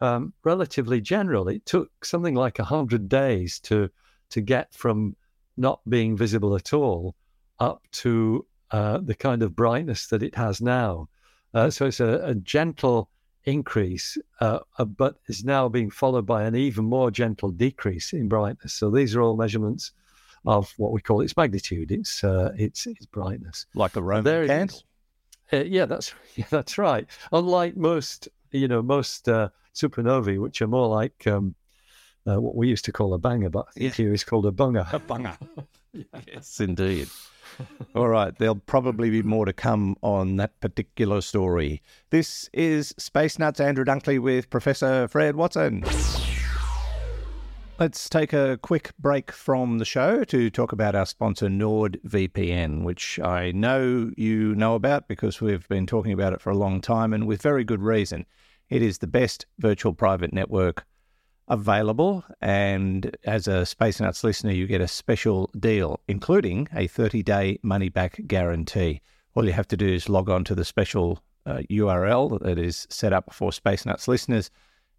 [0.00, 1.48] um, relatively general.
[1.48, 3.90] It took something like hundred days to
[4.28, 5.16] to get from
[5.56, 7.16] not being visible at all
[7.58, 11.08] up to uh, the kind of brightness that it has now.
[11.52, 13.10] Uh, so it's a, a gentle
[13.42, 18.28] increase, uh, uh, but is now being followed by an even more gentle decrease in
[18.28, 18.72] brightness.
[18.72, 19.90] So these are all measurements
[20.46, 23.66] of what we call its magnitude, its uh, its its brightness.
[23.74, 24.82] Like the Roman There candle.
[25.52, 27.06] Uh, yeah, that's yeah, that's right.
[27.32, 31.54] Unlike most, you know, most uh, supernovae, which are more like um,
[32.26, 34.86] uh, what we used to call a banger, but think here is called a bunger.
[34.92, 35.36] A bunger.
[36.26, 37.08] yes, indeed.
[37.94, 41.82] All right, there'll probably be more to come on that particular story.
[42.10, 45.84] This is Space Nuts Andrew Dunkley with Professor Fred Watson.
[47.80, 53.18] Let's take a quick break from the show to talk about our sponsor NordVPN, which
[53.18, 57.14] I know you know about because we've been talking about it for a long time
[57.14, 58.26] and with very good reason.
[58.68, 60.84] It is the best virtual private network
[61.48, 62.22] available.
[62.42, 67.60] And as a Space Nuts listener, you get a special deal, including a 30 day
[67.62, 69.00] money back guarantee.
[69.34, 72.86] All you have to do is log on to the special uh, URL that is
[72.90, 74.50] set up for Space Nuts listeners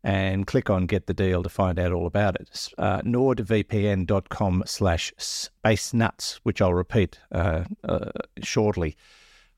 [0.04, 2.70] and click on Get the Deal to find out all about it.
[2.78, 8.12] Uh, nordvpn.com slash space nuts, which I'll repeat uh, uh,
[8.42, 8.96] shortly.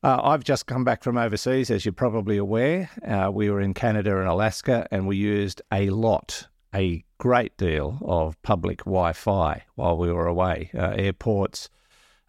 [0.02, 2.90] Uh, I've just come back from overseas, as you're probably aware.
[3.06, 7.98] Uh, we were in Canada and Alaska, and we used a lot, a great deal
[8.02, 10.70] of public Wi Fi while we were away.
[10.74, 11.70] Uh, airports,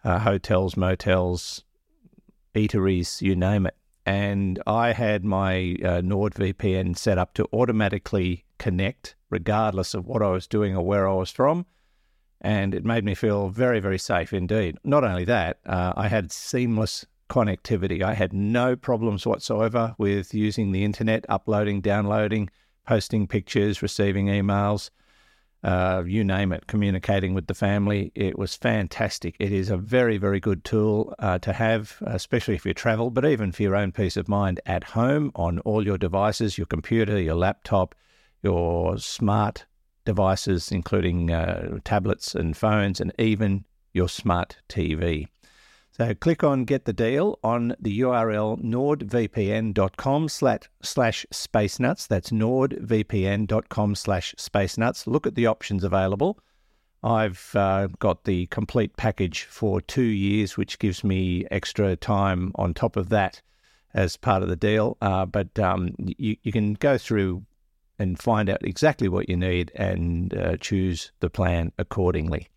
[0.04, 1.64] hotels, motels,
[2.54, 3.74] eateries, you name it.
[4.06, 10.30] And I had my uh, NordVPN set up to automatically connect, regardless of what I
[10.30, 11.66] was doing or where I was from
[12.40, 14.76] and it made me feel very, very safe indeed.
[14.84, 18.02] Not only that, uh, I had seamless connectivity.
[18.02, 22.50] I had no problems whatsoever with using the internet, uploading, downloading,
[22.86, 24.90] posting pictures, receiving emails,
[25.66, 28.12] uh, you name it, communicating with the family.
[28.14, 29.34] It was fantastic.
[29.40, 33.24] It is a very, very good tool uh, to have, especially if you travel, but
[33.24, 37.20] even for your own peace of mind at home on all your devices, your computer,
[37.20, 37.96] your laptop,
[38.44, 39.66] your smart
[40.04, 45.26] devices, including uh, tablets and phones, and even your smart TV.
[45.96, 52.06] So click on Get the Deal on the URL nordvpn.com slash, slash space nuts.
[52.06, 55.06] That's nordvpn.com slash space nuts.
[55.06, 56.38] Look at the options available.
[57.02, 62.74] I've uh, got the complete package for two years, which gives me extra time on
[62.74, 63.40] top of that
[63.94, 64.98] as part of the deal.
[65.00, 67.42] Uh, but um, you, you can go through
[67.98, 72.48] and find out exactly what you need and uh, choose the plan accordingly.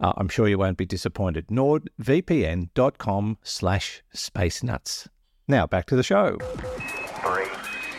[0.00, 1.48] Uh, I'm sure you won't be disappointed.
[1.48, 5.08] NordVPN.com slash space nuts.
[5.48, 6.36] Now back to the show.
[7.22, 7.46] Three,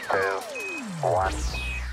[0.09, 1.33] two, one.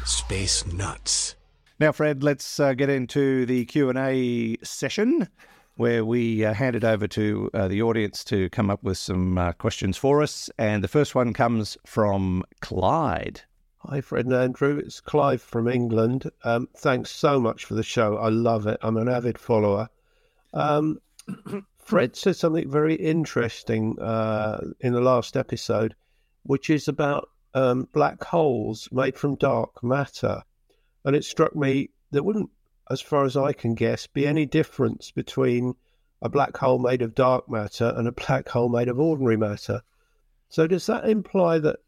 [0.07, 1.35] Space Nuts.
[1.81, 5.29] Now, Fred, let's uh, get into the Q and A session,
[5.75, 9.37] where we uh, hand it over to uh, the audience to come up with some
[9.37, 10.49] uh, questions for us.
[10.59, 13.41] And the first one comes from Clyde.
[13.79, 14.79] Hi, Fred and Andrew.
[14.79, 16.31] It's Clive from England.
[16.45, 18.17] Um, thanks so much for the show.
[18.19, 18.79] I love it.
[18.83, 19.89] I'm an avid follower.
[20.57, 21.01] Um,
[21.79, 25.95] Fred said something very interesting uh, in the last episode,
[26.45, 30.43] which is about um, black holes made from dark matter.
[31.05, 32.51] And it struck me there wouldn't,
[32.91, 35.75] as far as I can guess, be any difference between
[36.23, 39.83] a black hole made of dark matter and a black hole made of ordinary matter.
[40.49, 41.81] So does that imply that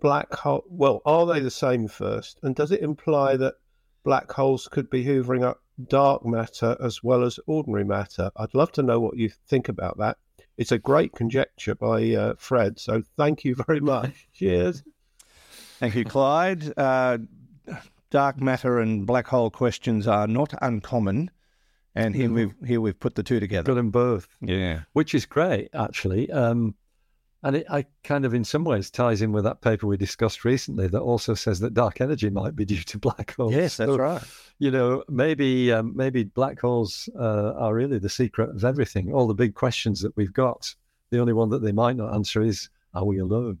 [0.00, 0.64] black hole?
[0.68, 2.40] Well, are they the same first?
[2.42, 3.56] And does it imply that
[4.04, 8.30] black holes could be hoovering up dark matter as well as ordinary matter?
[8.36, 10.18] I'd love to know what you think about that.
[10.56, 12.78] It's a great conjecture by uh, Fred.
[12.78, 14.28] So thank you very much.
[14.32, 14.82] Cheers.
[15.78, 16.76] Thank you, Clyde.
[16.76, 17.18] Uh,
[18.10, 21.30] dark matter and black hole questions are not uncommon,
[21.94, 23.66] and here we've here we've put the two together.
[23.68, 26.30] Got them both, Yeah, which is great, actually.
[26.30, 26.74] Um,
[27.42, 30.44] and it I kind of, in some ways, ties in with that paper we discussed
[30.44, 33.52] recently that also says that dark energy might be due to black holes.
[33.54, 34.22] yes, that's So, right.
[34.58, 39.12] You know, maybe um, maybe black holes uh, are really the secret of everything.
[39.12, 40.74] All the big questions that we've got.
[41.10, 43.58] The only one that they might not answer is, "Are we alone?"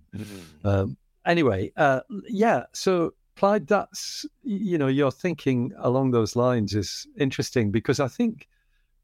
[0.62, 2.64] Um, anyway, uh, yeah.
[2.72, 8.46] So, Clyde, that's you know, your thinking along those lines is interesting because I think,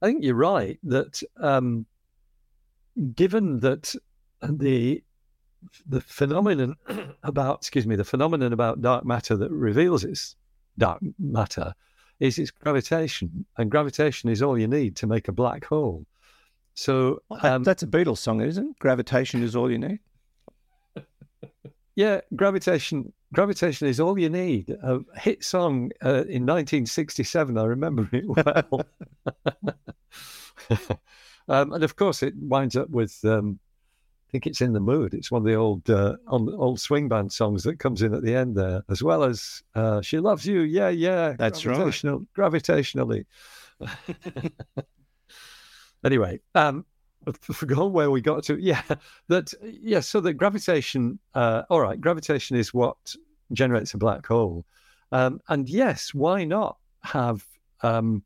[0.02, 1.86] I think you're right that um,
[3.14, 3.94] given that
[4.42, 5.02] the
[5.86, 6.74] the phenomenon
[7.22, 10.36] about excuse me the phenomenon about dark matter that reveals its
[10.78, 11.74] dark matter
[12.20, 16.06] is its gravitation and gravitation is all you need to make a black hole
[16.76, 18.78] so um, that's a Beatles song, isn't it?
[18.78, 19.98] Gravitation is all you need.
[21.98, 23.10] Yeah, gravitation.
[23.32, 24.68] Gravitation is all you need.
[24.68, 27.56] A hit song uh, in 1967.
[27.56, 28.84] I remember it well.
[31.48, 33.18] um, and of course, it winds up with.
[33.24, 33.65] Um, I
[34.30, 35.14] think it's in the mood.
[35.14, 38.34] It's one of the old uh, old swing band songs that comes in at the
[38.34, 41.78] end there, as well as uh, "She Loves You." Yeah, yeah, That's right.
[41.78, 43.24] Gravitationally.
[46.04, 46.84] anyway, um,
[47.26, 48.56] I've forgotten where we got to.
[48.60, 48.82] Yeah,
[49.28, 50.00] that yeah.
[50.00, 51.18] So that gravitation.
[51.34, 52.96] Uh, all right, gravitation is what
[53.52, 54.64] generates a black hole,
[55.12, 57.44] um, and yes, why not have
[57.82, 58.22] um,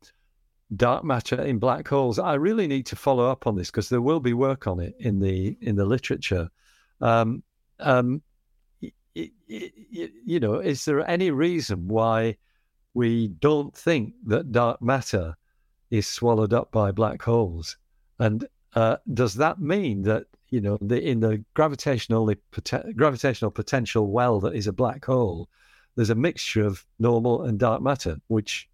[0.75, 2.19] dark matter in black holes?
[2.19, 4.95] I really need to follow up on this because there will be work on it
[4.99, 6.49] in the in the literature.
[6.99, 7.43] Um,
[7.79, 8.21] um,
[9.13, 12.37] you know, is there any reason why
[12.93, 15.35] we don't think that dark matter
[15.89, 17.77] is swallowed up by black holes?
[18.19, 22.33] And uh, does that mean that you know the, in the gravitational
[22.95, 25.49] gravitational potential well that is a black hole,
[25.95, 28.69] there's a mixture of normal and dark matter, which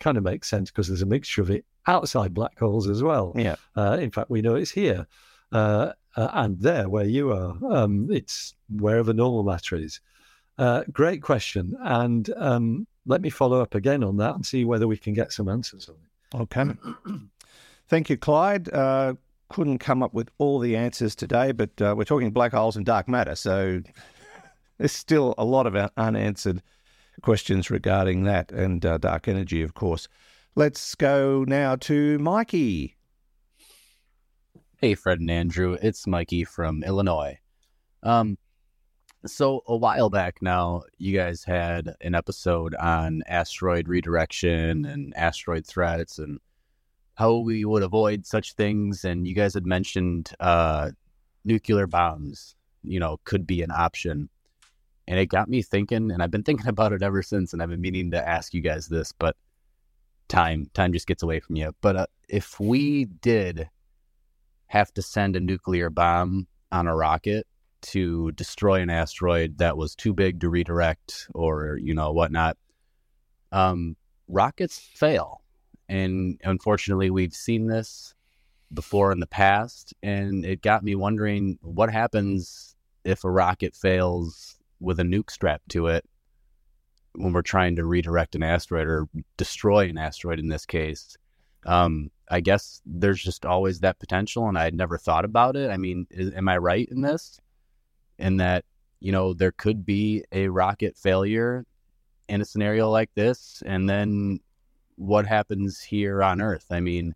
[0.00, 3.32] kind of makes sense because there's a mixture of it outside black holes as well.
[3.34, 3.56] Yeah.
[3.76, 5.06] Uh, in fact, we know it's here
[5.52, 7.56] uh, uh, and there where you are.
[7.70, 10.00] Um, it's wherever normal matter is.
[10.58, 14.88] Uh, great question, and um, let me follow up again on that and see whether
[14.88, 16.40] we can get some answers on it.
[16.42, 16.72] Okay.
[17.88, 18.72] Thank you, Clyde.
[18.72, 19.14] Uh,
[19.50, 22.84] couldn't come up with all the answers today, but uh, we're talking black holes and
[22.84, 23.80] dark matter, so
[24.78, 26.60] there's still a lot of un- unanswered
[27.22, 30.08] questions regarding that and uh, dark energy, of course.
[30.54, 32.96] Let's go now to Mikey.
[34.76, 35.76] Hey, Fred and Andrew.
[35.82, 37.38] It's Mikey from Illinois.
[38.02, 38.38] Um,
[39.26, 45.66] so a while back now, you guys had an episode on asteroid redirection and asteroid
[45.66, 46.38] threats and
[47.14, 49.04] how we would avoid such things.
[49.04, 50.90] And you guys had mentioned uh,
[51.44, 52.54] nuclear bombs,
[52.84, 54.28] you know, could be an option.
[55.08, 57.52] And it got me thinking, and I've been thinking about it ever since.
[57.52, 59.34] And I've been meaning to ask you guys this, but
[60.28, 61.74] time time just gets away from you.
[61.80, 63.68] But uh, if we did
[64.66, 67.46] have to send a nuclear bomb on a rocket
[67.80, 72.56] to destroy an asteroid that was too big to redirect or you know whatnot
[73.52, 73.96] um,
[74.26, 75.42] rockets fail
[75.88, 78.14] and unfortunately we've seen this
[78.74, 84.57] before in the past and it got me wondering what happens if a rocket fails
[84.80, 86.04] with a nuke strapped to it
[87.14, 91.16] when we're trying to redirect an asteroid or destroy an asteroid in this case.
[91.66, 95.70] Um, I guess there's just always that potential, and I had never thought about it.
[95.70, 97.40] I mean, is, am I right in this?
[98.18, 98.64] In that,
[99.00, 101.64] you know, there could be a rocket failure
[102.28, 104.40] in a scenario like this, and then
[104.96, 106.66] what happens here on Earth?
[106.70, 107.14] I mean,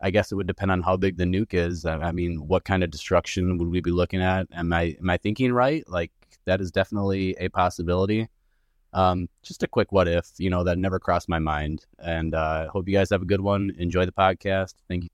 [0.00, 1.84] I guess it would depend on how big the nuke is.
[1.84, 4.46] I, I mean, what kind of destruction would we be looking at?
[4.52, 5.84] Am I am I thinking right?
[5.88, 6.12] Like
[6.44, 8.28] that is definitely a possibility.
[8.92, 11.84] Um, just a quick what if, you know, that never crossed my mind.
[11.98, 13.72] And uh, hope you guys have a good one.
[13.78, 14.74] Enjoy the podcast.
[14.88, 15.08] Thank you.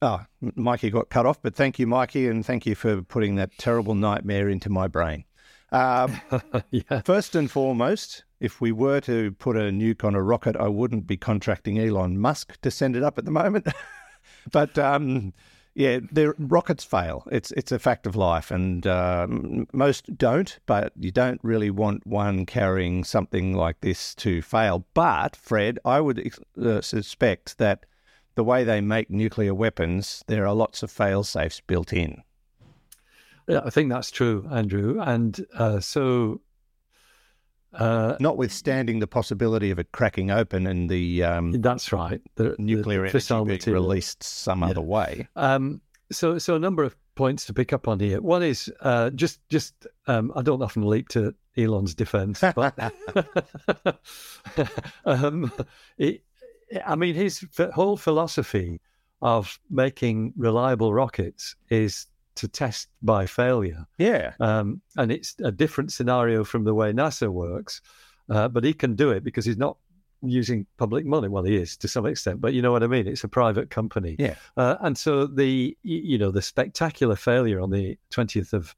[0.00, 3.50] Oh, Mikey got cut off, but thank you, Mikey, and thank you for putting that
[3.58, 5.24] terrible nightmare into my brain.
[5.72, 6.20] Um,
[6.70, 7.02] yeah.
[7.04, 11.06] First and foremost, if we were to put a nuke on a rocket, I wouldn't
[11.06, 13.66] be contracting Elon Musk to send it up at the moment.
[14.52, 15.32] but um,
[15.78, 17.22] yeah, the rockets fail.
[17.30, 20.58] It's it's a fact of life, and um, most don't.
[20.66, 24.86] But you don't really want one carrying something like this to fail.
[24.92, 27.86] But Fred, I would uh, suspect that
[28.34, 32.24] the way they make nuclear weapons, there are lots of fail safes built in.
[33.46, 35.00] Yeah, I think that's true, Andrew.
[35.00, 36.40] And uh, so,
[37.74, 42.20] uh, Notwithstanding the possibility of it cracking open and the um, that's right.
[42.36, 43.82] The, nuclear the energy being material.
[43.82, 45.28] released some other way.
[45.36, 48.20] Um, so, so a number of points to pick up on here.
[48.20, 52.78] One is uh, just, just um, I don't often leap to Elon's defence, but
[55.04, 55.52] um,
[55.98, 56.22] it,
[56.86, 57.44] I mean, his
[57.74, 58.80] whole philosophy
[59.20, 62.06] of making reliable rockets is
[62.38, 63.86] to test by failure.
[63.98, 64.32] Yeah.
[64.40, 67.80] Um, and it's a different scenario from the way NASA works,
[68.30, 69.76] uh, but he can do it because he's not
[70.22, 71.28] using public money.
[71.28, 73.06] Well, he is to some extent, but you know what I mean.
[73.06, 74.34] It's a private company, Yeah.
[74.56, 78.74] uh, and so the you know the spectacular failure on the twentieth of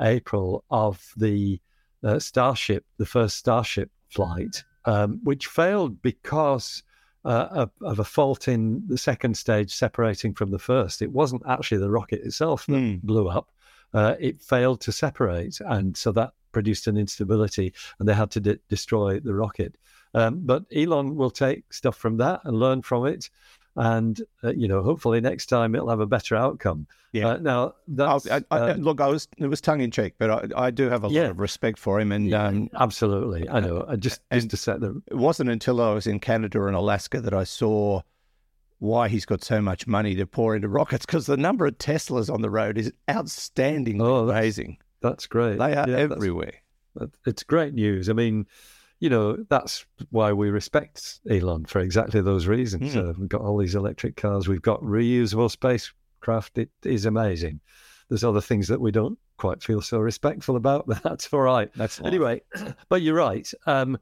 [0.00, 1.60] April of the
[2.04, 6.82] uh, Starship, the first Starship flight, um, which failed because.
[7.24, 11.02] Uh, of, a fault in the second stage separating from the first.
[11.02, 12.96] It wasn't actually the rocket itself that Hmm.
[13.06, 13.52] blew up.
[13.94, 18.40] Uh, it failed to separate, and so that produced an instability, and they had to
[18.40, 19.76] de- destroy the rocket.
[20.14, 23.30] Um, but Elon will take stuff from that and learn from it,
[23.76, 26.86] and uh, you know, hopefully next time it'll have a better outcome.
[27.12, 27.28] Yeah.
[27.28, 30.30] Uh, now that's I, I, uh, look, I was it was tongue in cheek, but
[30.54, 31.22] I, I do have a Yeah.
[31.22, 33.48] lot of respect for him, and yeah, um, absolutely.
[33.48, 33.84] I know.
[33.88, 37.20] i just just to set the it wasn't until I was in Canada and Alaska
[37.20, 38.00] that I saw
[38.78, 42.32] why he's got so much money to pour into rockets because the number of Teslas
[42.32, 44.78] on the road is outstanding, Oh, amazing.
[45.00, 45.58] that's great.
[45.58, 46.54] They are Yeah, that's- everywhere.
[47.24, 48.08] It's great news.
[48.10, 48.46] I mean,
[49.02, 52.94] you know, that's why we respect Elon for exactly those reasons.
[52.94, 53.10] Mm.
[53.10, 56.56] Uh, we've got all these electric cars, we've got reusable spacecraft.
[56.56, 57.58] It is amazing.
[58.08, 60.86] There's other things that we don't quite feel so respectful about.
[61.02, 61.68] That's all right.
[61.74, 62.00] That's.
[62.00, 62.42] Anyway,
[62.88, 63.50] but you're right.
[63.66, 63.98] Um,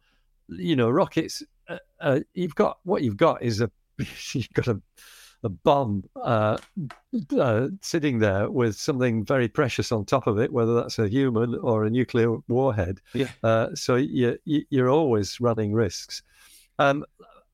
[0.49, 1.43] you know, rockets.
[1.67, 3.71] Uh, uh, you've got what you've got is a
[4.35, 4.83] you've got a
[5.43, 6.59] a bomb uh,
[7.39, 11.55] uh, sitting there with something very precious on top of it, whether that's a human
[11.57, 13.01] or a nuclear warhead.
[13.15, 13.29] Yeah.
[13.43, 16.23] Uh, so you, you're always running risks.
[16.79, 17.05] Um,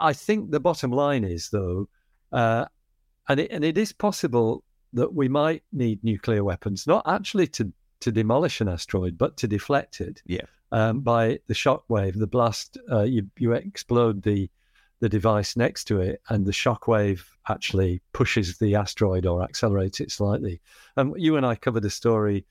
[0.00, 1.88] I think the bottom line is, though,
[2.32, 2.66] uh,
[3.28, 4.62] and it, and it is possible
[4.92, 9.48] that we might need nuclear weapons, not actually to to demolish an asteroid, but to
[9.48, 10.22] deflect it.
[10.26, 10.42] Yeah.
[10.70, 14.50] Um, by the shock wave, the blast, uh, you you explode the
[15.00, 20.10] the device next to it, and the shockwave actually pushes the asteroid or accelerates it
[20.10, 20.60] slightly.
[20.96, 22.46] And you and I covered a story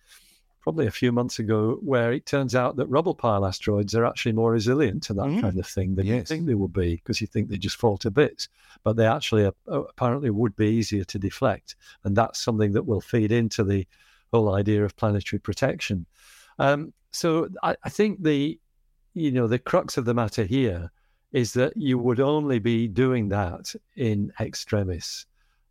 [0.62, 4.32] probably a few months ago where it turns out that rubble pile asteroids are actually
[4.32, 5.42] more resilient to that Mm.
[5.42, 6.28] kind of thing than you Yes.
[6.28, 8.48] think they would be because you think they just fall to bits.
[8.84, 11.76] But they actually are, uh, apparently would be easier to deflect.
[12.04, 13.86] And that's something that will feed into the
[14.34, 16.08] whole idea of planetary protection.
[16.58, 18.60] Um, so I, I think the,
[19.14, 20.92] you know, the crux of the matter here
[21.36, 25.26] is that you would only be doing that in extremis.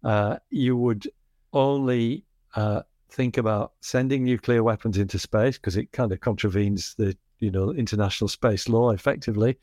[0.04, 1.08] Uh, you would
[1.54, 2.22] only
[2.54, 7.50] uh, think about sending nuclear weapons into space because it kind of contravenes the you
[7.50, 9.56] know international space law effectively.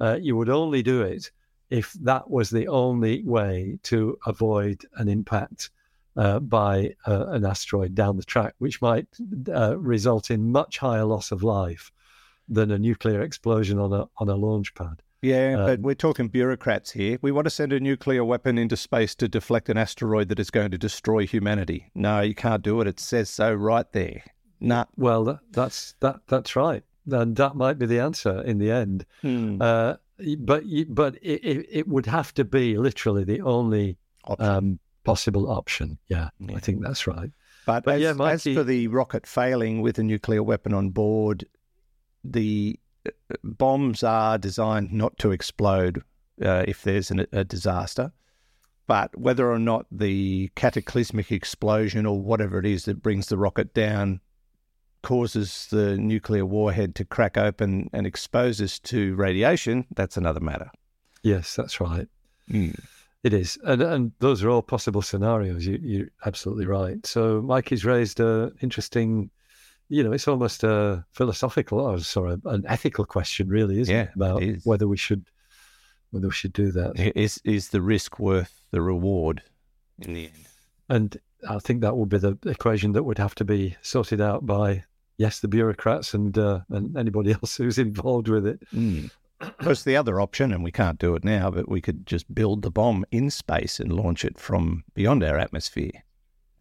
[0.00, 1.30] Uh, you would only do it
[1.68, 5.68] if that was the only way to avoid an impact
[6.16, 9.06] uh, by uh, an asteroid down the track, which might
[9.54, 11.92] uh, result in much higher loss of life
[12.48, 15.02] than a nuclear explosion on a on a launch pad.
[15.22, 17.18] Yeah, Uh, but we're talking bureaucrats here.
[17.22, 20.50] We want to send a nuclear weapon into space to deflect an asteroid that is
[20.50, 21.90] going to destroy humanity.
[21.94, 22.88] No, you can't do it.
[22.88, 24.24] It says so right there.
[24.60, 24.86] Nah.
[24.96, 29.06] Well, that's that that's right, and that might be the answer in the end.
[29.22, 29.62] Hmm.
[29.62, 29.94] Uh,
[30.38, 34.46] but but it, it, would have to be literally the only Option.
[34.46, 35.98] um, possible option.
[36.08, 36.56] Yeah, Yeah.
[36.56, 37.30] I think that's right.
[37.66, 41.44] But, But as, yeah, as for the rocket failing with a nuclear weapon on board,
[42.24, 42.78] the
[43.42, 46.02] bombs are designed not to explode
[46.44, 48.12] uh, if there's an, a disaster.
[48.86, 53.72] But whether or not the cataclysmic explosion or whatever it is that brings the rocket
[53.74, 54.20] down
[55.02, 60.70] causes the nuclear warhead to crack open and expose us to radiation, that's another matter.
[61.22, 62.08] Yes, that's right.
[62.50, 62.78] Mm.
[63.22, 65.64] It is, and and those are all possible scenarios.
[65.64, 67.06] You, you're absolutely right.
[67.06, 69.30] So Mike has raised an interesting,
[69.92, 74.10] you know, it's almost a philosophical or sorry, an ethical question, really, isn't Yeah, it?
[74.16, 74.66] About it is.
[74.66, 75.24] whether we should
[76.10, 76.92] whether we should do that.
[77.16, 79.42] Is is the risk worth the reward
[80.00, 80.46] in the end?
[80.88, 81.16] And
[81.48, 84.84] I think that would be the equation that would have to be sorted out by
[85.18, 88.60] yes, the bureaucrats and uh, and anybody else who's involved with it.
[89.58, 92.62] Because the other option, and we can't do it now, but we could just build
[92.62, 96.04] the bomb in space and launch it from beyond our atmosphere,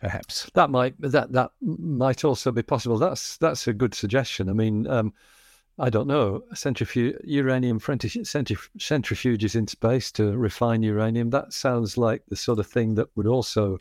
[0.01, 0.49] perhaps.
[0.55, 2.97] That might that that might also be possible.
[2.97, 4.49] That's that's a good suggestion.
[4.49, 5.13] I mean, um,
[5.79, 11.29] I don't know centrifuge uranium centrif- centrif- centrifuges in space to refine uranium.
[11.29, 13.77] That sounds like the sort of thing that would also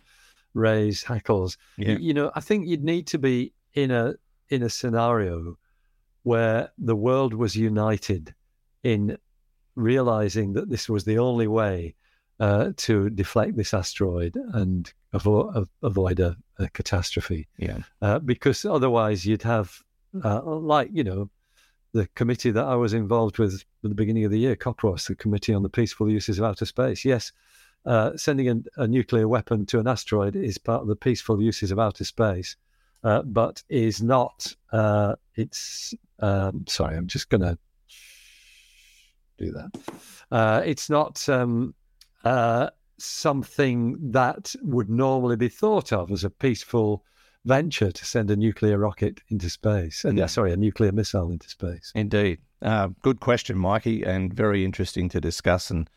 [0.54, 1.56] raise hackles.
[1.76, 1.90] Yeah.
[1.90, 4.14] You, you know, I think you'd need to be in a
[4.50, 5.56] in a scenario
[6.22, 8.34] where the world was united
[8.82, 9.16] in
[9.74, 11.94] realizing that this was the only way
[12.40, 17.46] uh, to deflect this asteroid and avo- avoid a, a catastrophe.
[17.58, 17.78] Yeah.
[18.00, 19.78] Uh, because otherwise, you'd have,
[20.24, 21.30] uh, like, you know,
[21.92, 25.14] the committee that I was involved with at the beginning of the year, COPUOS, the
[25.14, 27.04] Committee on the Peaceful Uses of Outer Space.
[27.04, 27.32] Yes,
[27.84, 31.70] uh, sending a, a nuclear weapon to an asteroid is part of the peaceful uses
[31.70, 32.56] of outer space,
[33.04, 34.54] uh, but is not.
[34.72, 37.58] Uh, it's um, sorry, I'm just going to
[39.38, 39.70] do that.
[40.30, 41.74] Uh, it's not um,
[42.24, 47.04] uh, something that would normally be thought of as a peaceful
[47.44, 50.04] venture to send a nuclear rocket into space.
[50.04, 50.26] And, Yeah.
[50.26, 51.90] sorry, a nuclear missile into space.
[51.94, 52.38] Indeed.
[52.60, 55.70] Uh, good question, Mikey, and very interesting to discuss.
[55.70, 55.88] And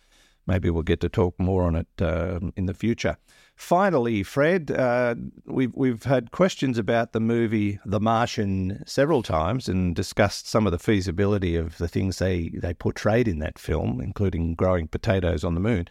[0.48, 3.18] maybe we'll get to talk more on it uh, in the future.
[3.56, 5.16] Finally, Fred, uh,
[5.46, 10.72] we've we've had questions about the movie The Martian several times and discussed some of
[10.72, 15.54] the feasibility of the things they, they portrayed in that film, including growing potatoes on
[15.54, 15.88] the moon.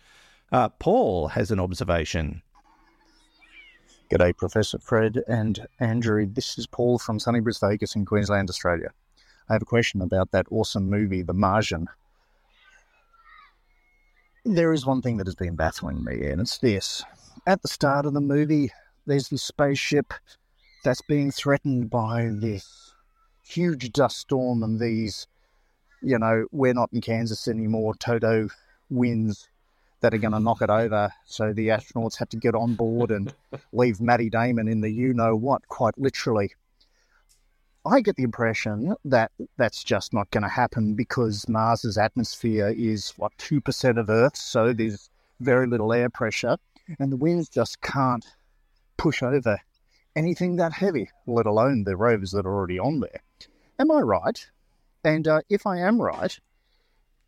[0.53, 2.43] Uh, Paul has an observation.
[4.11, 6.27] G'day, Professor Fred and Andrew.
[6.27, 8.91] This is Paul from sunny Bris Vegas in Queensland, Australia.
[9.49, 11.87] I have a question about that awesome movie, The Martian.
[14.45, 17.03] There is one thing that has been baffling me, and it's this.
[17.47, 18.71] At the start of the movie,
[19.07, 20.13] there's this spaceship
[20.85, 22.93] that's being threatened by this
[23.43, 25.27] huge dust storm and these,
[26.03, 28.49] you know, we're not in Kansas anymore, Toto
[28.91, 29.49] winds
[30.03, 31.13] that are going to knock it over.
[31.25, 33.33] So the astronauts had to get on board and
[33.73, 36.53] leave Matty Damon in the you know what, quite literally.
[37.85, 43.13] I get the impression that that's just not going to happen because Mars's atmosphere is,
[43.17, 46.59] what, 2% of Earth's, so there's very little air pressure,
[47.01, 48.25] and the winds just can't
[48.97, 49.59] push over
[50.15, 53.21] anything that heavy, let alone the rovers that are already on there.
[53.81, 54.47] Am I right?
[55.03, 56.39] And uh, if I am right,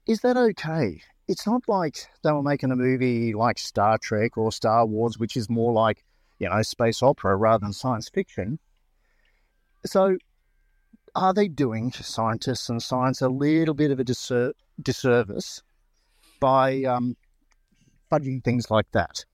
[0.07, 1.03] is that okay?
[1.27, 5.37] It's not like they were making a movie like Star Trek or Star Wars, which
[5.37, 6.05] is more like,
[6.39, 8.59] you know, space opera rather than science fiction.
[9.87, 10.17] So,
[11.15, 14.53] are they doing scientists and science a little bit of a disser-
[14.83, 15.63] disservice
[16.41, 17.17] by um,
[18.11, 19.25] fudging things like that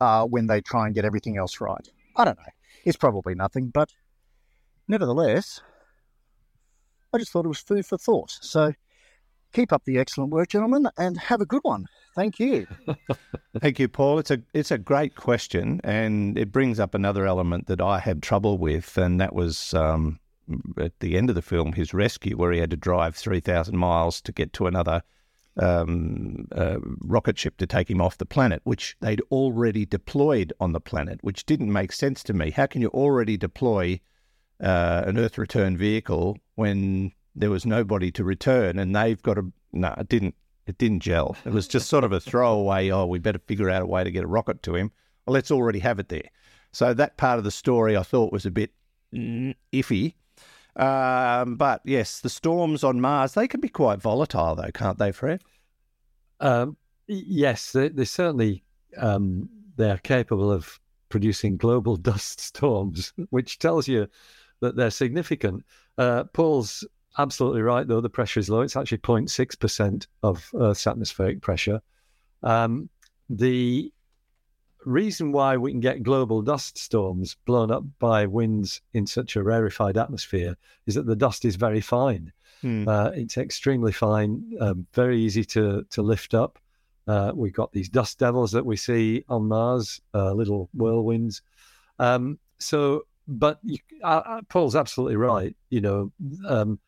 [0.00, 1.88] uh, when they try and get everything else right?
[2.16, 2.52] I don't know.
[2.84, 3.90] It's probably nothing, but
[4.88, 5.60] nevertheless,
[7.12, 8.30] I just thought it was food for thought.
[8.40, 8.72] So,
[9.52, 11.86] keep up the excellent work, gentlemen, and have a good one.
[12.14, 12.66] Thank you.
[13.60, 14.18] Thank you, Paul.
[14.18, 18.22] It's a it's a great question, and it brings up another element that I had
[18.22, 20.18] trouble with, and that was um,
[20.78, 23.76] at the end of the film, his rescue, where he had to drive three thousand
[23.76, 25.02] miles to get to another
[25.56, 30.72] um, uh, rocket ship to take him off the planet, which they'd already deployed on
[30.72, 32.50] the planet, which didn't make sense to me.
[32.50, 34.00] How can you already deploy
[34.60, 39.46] uh, an Earth return vehicle when there was nobody to return, and they've got a
[39.72, 40.34] No, it didn't.
[40.66, 41.36] It didn't gel.
[41.44, 42.90] It was just sort of a throwaway.
[42.90, 44.92] Oh, we better figure out a way to get a rocket to him.
[45.26, 46.30] Well, let's already have it there.
[46.72, 48.72] So that part of the story I thought was a bit
[49.12, 50.14] iffy.
[50.76, 55.10] Um, but yes, the storms on Mars they can be quite volatile, though, can't they,
[55.10, 55.42] Fred?
[56.38, 56.76] Um,
[57.08, 58.62] yes, they, they certainly
[58.96, 60.78] um, they are capable of
[61.08, 64.06] producing global dust storms, which tells you
[64.60, 65.64] that they're significant.
[65.98, 66.86] Uh, Paul's
[67.18, 68.00] absolutely right, though.
[68.00, 68.60] The pressure is low.
[68.60, 71.80] It's actually 0.6% of Earth's atmospheric pressure.
[72.42, 72.88] Um,
[73.28, 73.92] the
[74.84, 79.42] reason why we can get global dust storms blown up by winds in such a
[79.42, 80.56] rarefied atmosphere
[80.86, 82.32] is that the dust is very fine.
[82.62, 82.88] Hmm.
[82.88, 86.58] Uh, it's extremely fine, um, very easy to to lift up.
[87.06, 91.40] Uh, we've got these dust devils that we see on Mars, uh, little whirlwinds.
[91.98, 95.56] Um, so, but you, uh, uh, Paul's absolutely right.
[95.70, 96.12] You know,
[96.46, 96.78] um,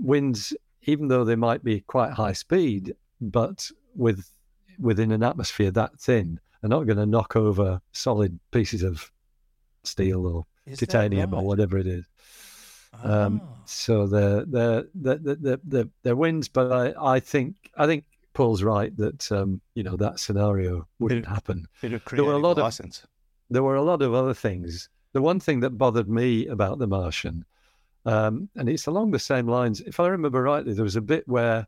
[0.00, 4.32] winds, even though they might be quite high speed, but with
[4.78, 9.10] within an atmosphere that thin, are not going to knock over solid pieces of
[9.84, 12.04] steel or Is that titanium or whatever it is.
[13.02, 13.46] Um, Ah.
[13.66, 18.62] so they're they're they're they're, they're, they're wins, but I, I think I think Paul's
[18.62, 21.66] right that um, you know that scenario wouldn't happen.
[21.82, 23.06] Bit There were a creative lot of-
[23.50, 24.88] There were a lot of other things.
[25.12, 27.44] The one thing that bothered me about The Martian,
[28.06, 29.80] um, and it's along the same lines.
[29.80, 31.66] If I remember rightly, there was a bit where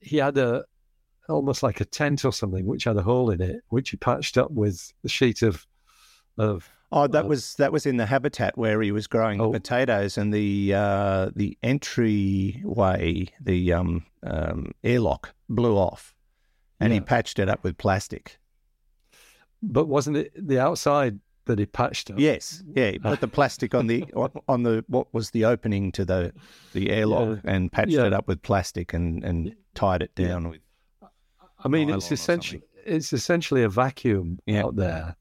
[0.00, 0.64] he had a
[1.28, 4.36] almost like a tent or something, which had a hole in it, which he patched
[4.38, 5.66] up with a sheet of
[6.38, 9.50] of Oh, that Uh, was that was in the habitat where he was growing Oh.
[9.50, 16.14] potatoes, and the uh, the entryway, the um, um, airlock blew off,
[16.78, 18.38] and he patched it up with plastic.
[19.62, 22.18] But wasn't it the outside that he patched up?
[22.18, 24.04] Yes, yeah, he put the plastic on the
[24.48, 26.32] on- the what was the opening to the
[26.72, 28.06] the airlock, and patched Yeah.
[28.06, 30.28] it up with plastic and and tied it Yeah.
[30.28, 30.60] down with.
[31.64, 34.64] I mean, it's essentially it's essentially a vacuum Yeah.
[34.64, 35.16] out there.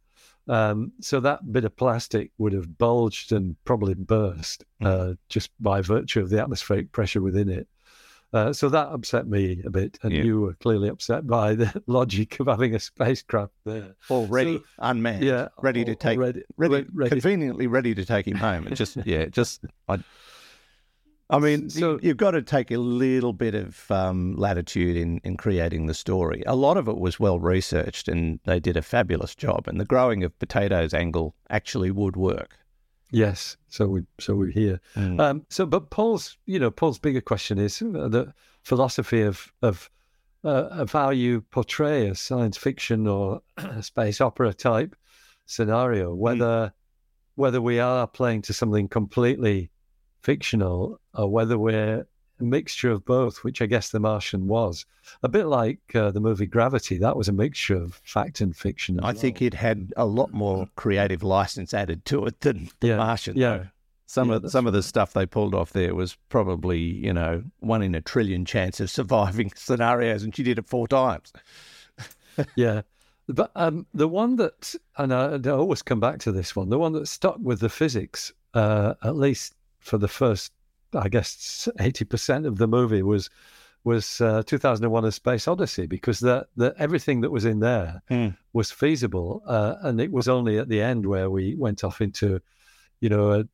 [0.48, 4.86] Um, so that bit of plastic would have bulged and probably burst Mm.
[4.88, 7.68] uh, just by virtue of the atmospheric pressure within it.
[8.36, 10.24] Uh, so that upset me a bit, and Yeah.
[10.24, 13.96] you were clearly upset by the logic of having a spacecraft there.
[14.12, 18.68] Already So- unmanned, Yeah, ready to take, ready, ready- conveniently ready to take him home.
[18.68, 20.00] It just, yeah, just, I,
[21.30, 25.22] I mean, So- you, you've got to take a little bit of um, latitude in,
[25.24, 26.44] in creating the story.
[26.46, 29.66] A lot of it was well researched, and they did a fabulous job.
[29.70, 32.58] And the growing of potatoes angle actually would work.
[33.16, 34.82] Yes, so we so we hear.
[34.98, 35.22] Mm.
[35.22, 39.90] Um, so, but Paul's, you know, Paul's bigger question is uh, the philosophy of of
[40.44, 43.42] uh, of how you portray a science fiction or
[43.80, 44.98] space opera type
[45.46, 46.14] scenario.
[46.14, 46.74] Whether
[47.36, 49.72] whether we are playing to something completely
[50.22, 52.06] fictional or whether we're
[52.40, 54.86] mixture of both, which I guess The Martian was.
[55.24, 59.00] A bit like uh, the movie Gravity, that was a mixture of fact and fiction.
[59.02, 62.98] I think it had a lot more creative license added to it than The Yeah,
[62.98, 63.38] Martian.
[63.38, 63.58] yeah.
[63.58, 63.68] though.
[64.08, 67.44] Some Yeah, of some of the stuff they pulled off there was probably you know
[67.60, 71.34] one in a trillion chance of surviving scenarios, and she did it four times.
[72.56, 72.82] yeah.
[73.28, 76.78] But um, the one that, and I, I always come back to this one, the
[76.78, 80.52] one that stuck with the physics, uh, at least for the first,
[80.96, 83.30] I guess, 80% of the movie was
[83.84, 88.30] was uh, 2001 A Space Odyssey, because the, the, everything that was in there Hmm.
[88.52, 89.44] was feasible.
[89.46, 92.42] Uh, and it was only at the end where we went off into,
[93.00, 93.46] you know, a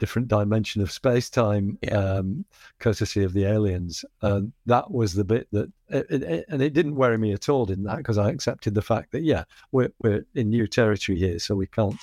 [0.00, 2.44] different dimension of space time, um,
[2.80, 4.04] courtesy of the aliens.
[4.20, 7.64] Uh, that was the bit that, it, it, and it didn't worry me at all,
[7.64, 7.98] didn't that?
[7.98, 11.68] Because I accepted the fact that, yeah, we're, we're in new territory here, so we
[11.68, 12.00] can't,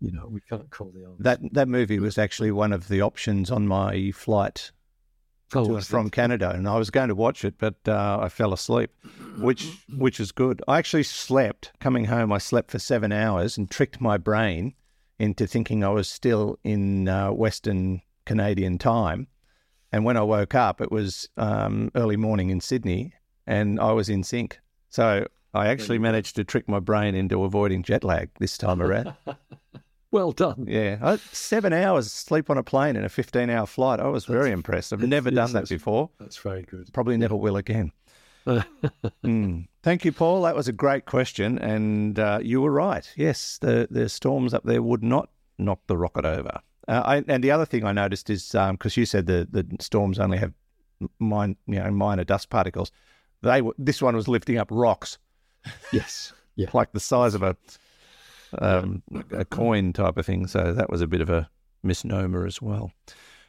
[0.00, 1.06] you know, we can't call the.
[1.18, 4.70] That that movie was actually one of the options on my flight
[5.54, 6.12] Oh, to and from it?
[6.12, 8.90] Canada, and I was going to watch it, but uh, I fell asleep,
[9.38, 10.62] which which is good.
[10.68, 12.32] I actually slept coming home.
[12.32, 14.74] I slept for seven hours and tricked my brain
[15.18, 19.26] into thinking I was still in uh, Western Canadian time.
[19.90, 23.14] And when I woke up, it was um, early morning in Sydney,
[23.46, 24.60] and I was in sync.
[24.90, 29.14] So I actually managed to trick my brain into avoiding jet lag this time around.
[30.10, 30.64] Well done.
[30.66, 34.00] Yeah, I, seven hours sleep on a plane in a 15 hour flight.
[34.00, 34.92] I was very impressed.
[34.92, 36.10] I've never done that before.
[36.18, 36.90] That's very good.
[36.92, 37.92] Probably never will again.
[39.24, 39.66] Mm.
[39.82, 40.42] Thank you, Paul.
[40.42, 41.58] That was a great question.
[41.58, 43.06] And uh, you were right.
[43.14, 45.28] Yes, the, the storms up there would not
[45.58, 46.60] knock the rocket over.
[46.86, 50.18] Uh, I, and the other thing I noticed is because you said the, the storms
[50.18, 50.54] only have
[51.18, 52.90] mine, you know, minor dust particles,
[53.42, 55.18] they were, this one was lifting up rocks
[55.92, 56.32] yes.
[56.56, 56.70] Yeah.
[56.72, 57.56] like the size of a
[58.58, 60.46] um, a coin type of thing.
[60.46, 61.48] So that was a bit of a
[61.82, 62.92] misnomer as well.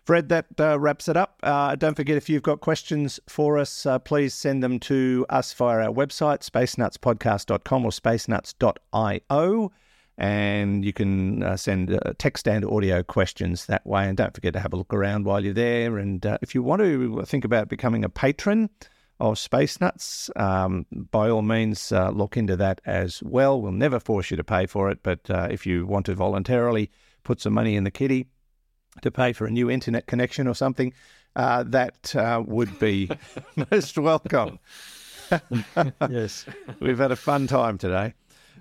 [0.05, 1.39] Fred, that uh, wraps it up.
[1.43, 5.53] Uh, don't forget if you've got questions for us, uh, please send them to us
[5.53, 9.71] via our website, spacenutspodcast.com or spacenuts.io.
[10.17, 14.07] And you can uh, send uh, text and audio questions that way.
[14.07, 15.97] And don't forget to have a look around while you're there.
[15.97, 18.69] And uh, if you want to think about becoming a patron,
[19.19, 20.29] of Space Nuts.
[20.35, 23.61] Um, by all means, uh, look into that as well.
[23.61, 26.89] We'll never force you to pay for it, but uh, if you want to voluntarily
[27.23, 28.27] put some money in the kitty
[29.01, 30.93] to pay for a new internet connection or something,
[31.35, 33.09] uh, that uh, would be
[33.71, 34.59] most welcome.
[36.09, 36.45] yes.
[36.79, 38.13] We've had a fun time today.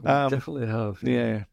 [0.04, 1.02] Um, Definitely have.
[1.02, 1.44] Yeah.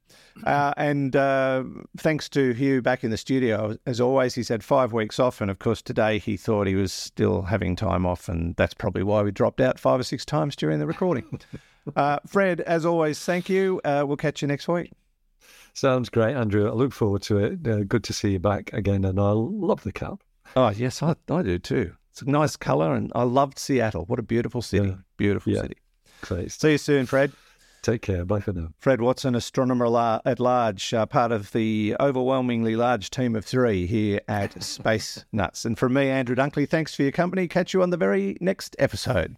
[0.44, 1.64] Uh, and uh,
[1.98, 3.78] thanks to Hugh back in the studio.
[3.86, 5.40] As always, he's had five weeks off.
[5.40, 8.28] And of course, today he thought he was still having time off.
[8.28, 11.40] And that's probably why we dropped out five or six times during the recording.
[11.96, 13.80] uh, Fred, as always, thank you.
[13.86, 14.92] Uh, we'll catch you next week.
[15.74, 16.70] Sounds great, Andrew.
[16.70, 17.68] I look forward to it.
[17.68, 20.22] Uh, good to see you back again, and I love the cap.
[20.56, 21.94] Oh, yes, I, I do too.
[22.12, 22.94] It's a nice colour.
[22.96, 24.06] And I loved Seattle.
[24.06, 24.88] What a beautiful city.
[24.90, 24.96] Yeah.
[25.18, 25.62] Beautiful Yeah.
[25.64, 25.78] city.
[26.22, 26.52] Great.
[26.52, 27.32] See you soon, Fred.
[27.86, 28.26] Take care.
[28.26, 28.70] Bye for now.
[28.80, 29.86] Fred Watson, astronomer
[30.26, 35.66] at large, uh, part of the overwhelmingly large team of three here at Space Nuts.
[35.66, 37.48] And from me, Andrew Dunkley, thanks for your company.
[37.48, 39.38] Catch you on the very next episode.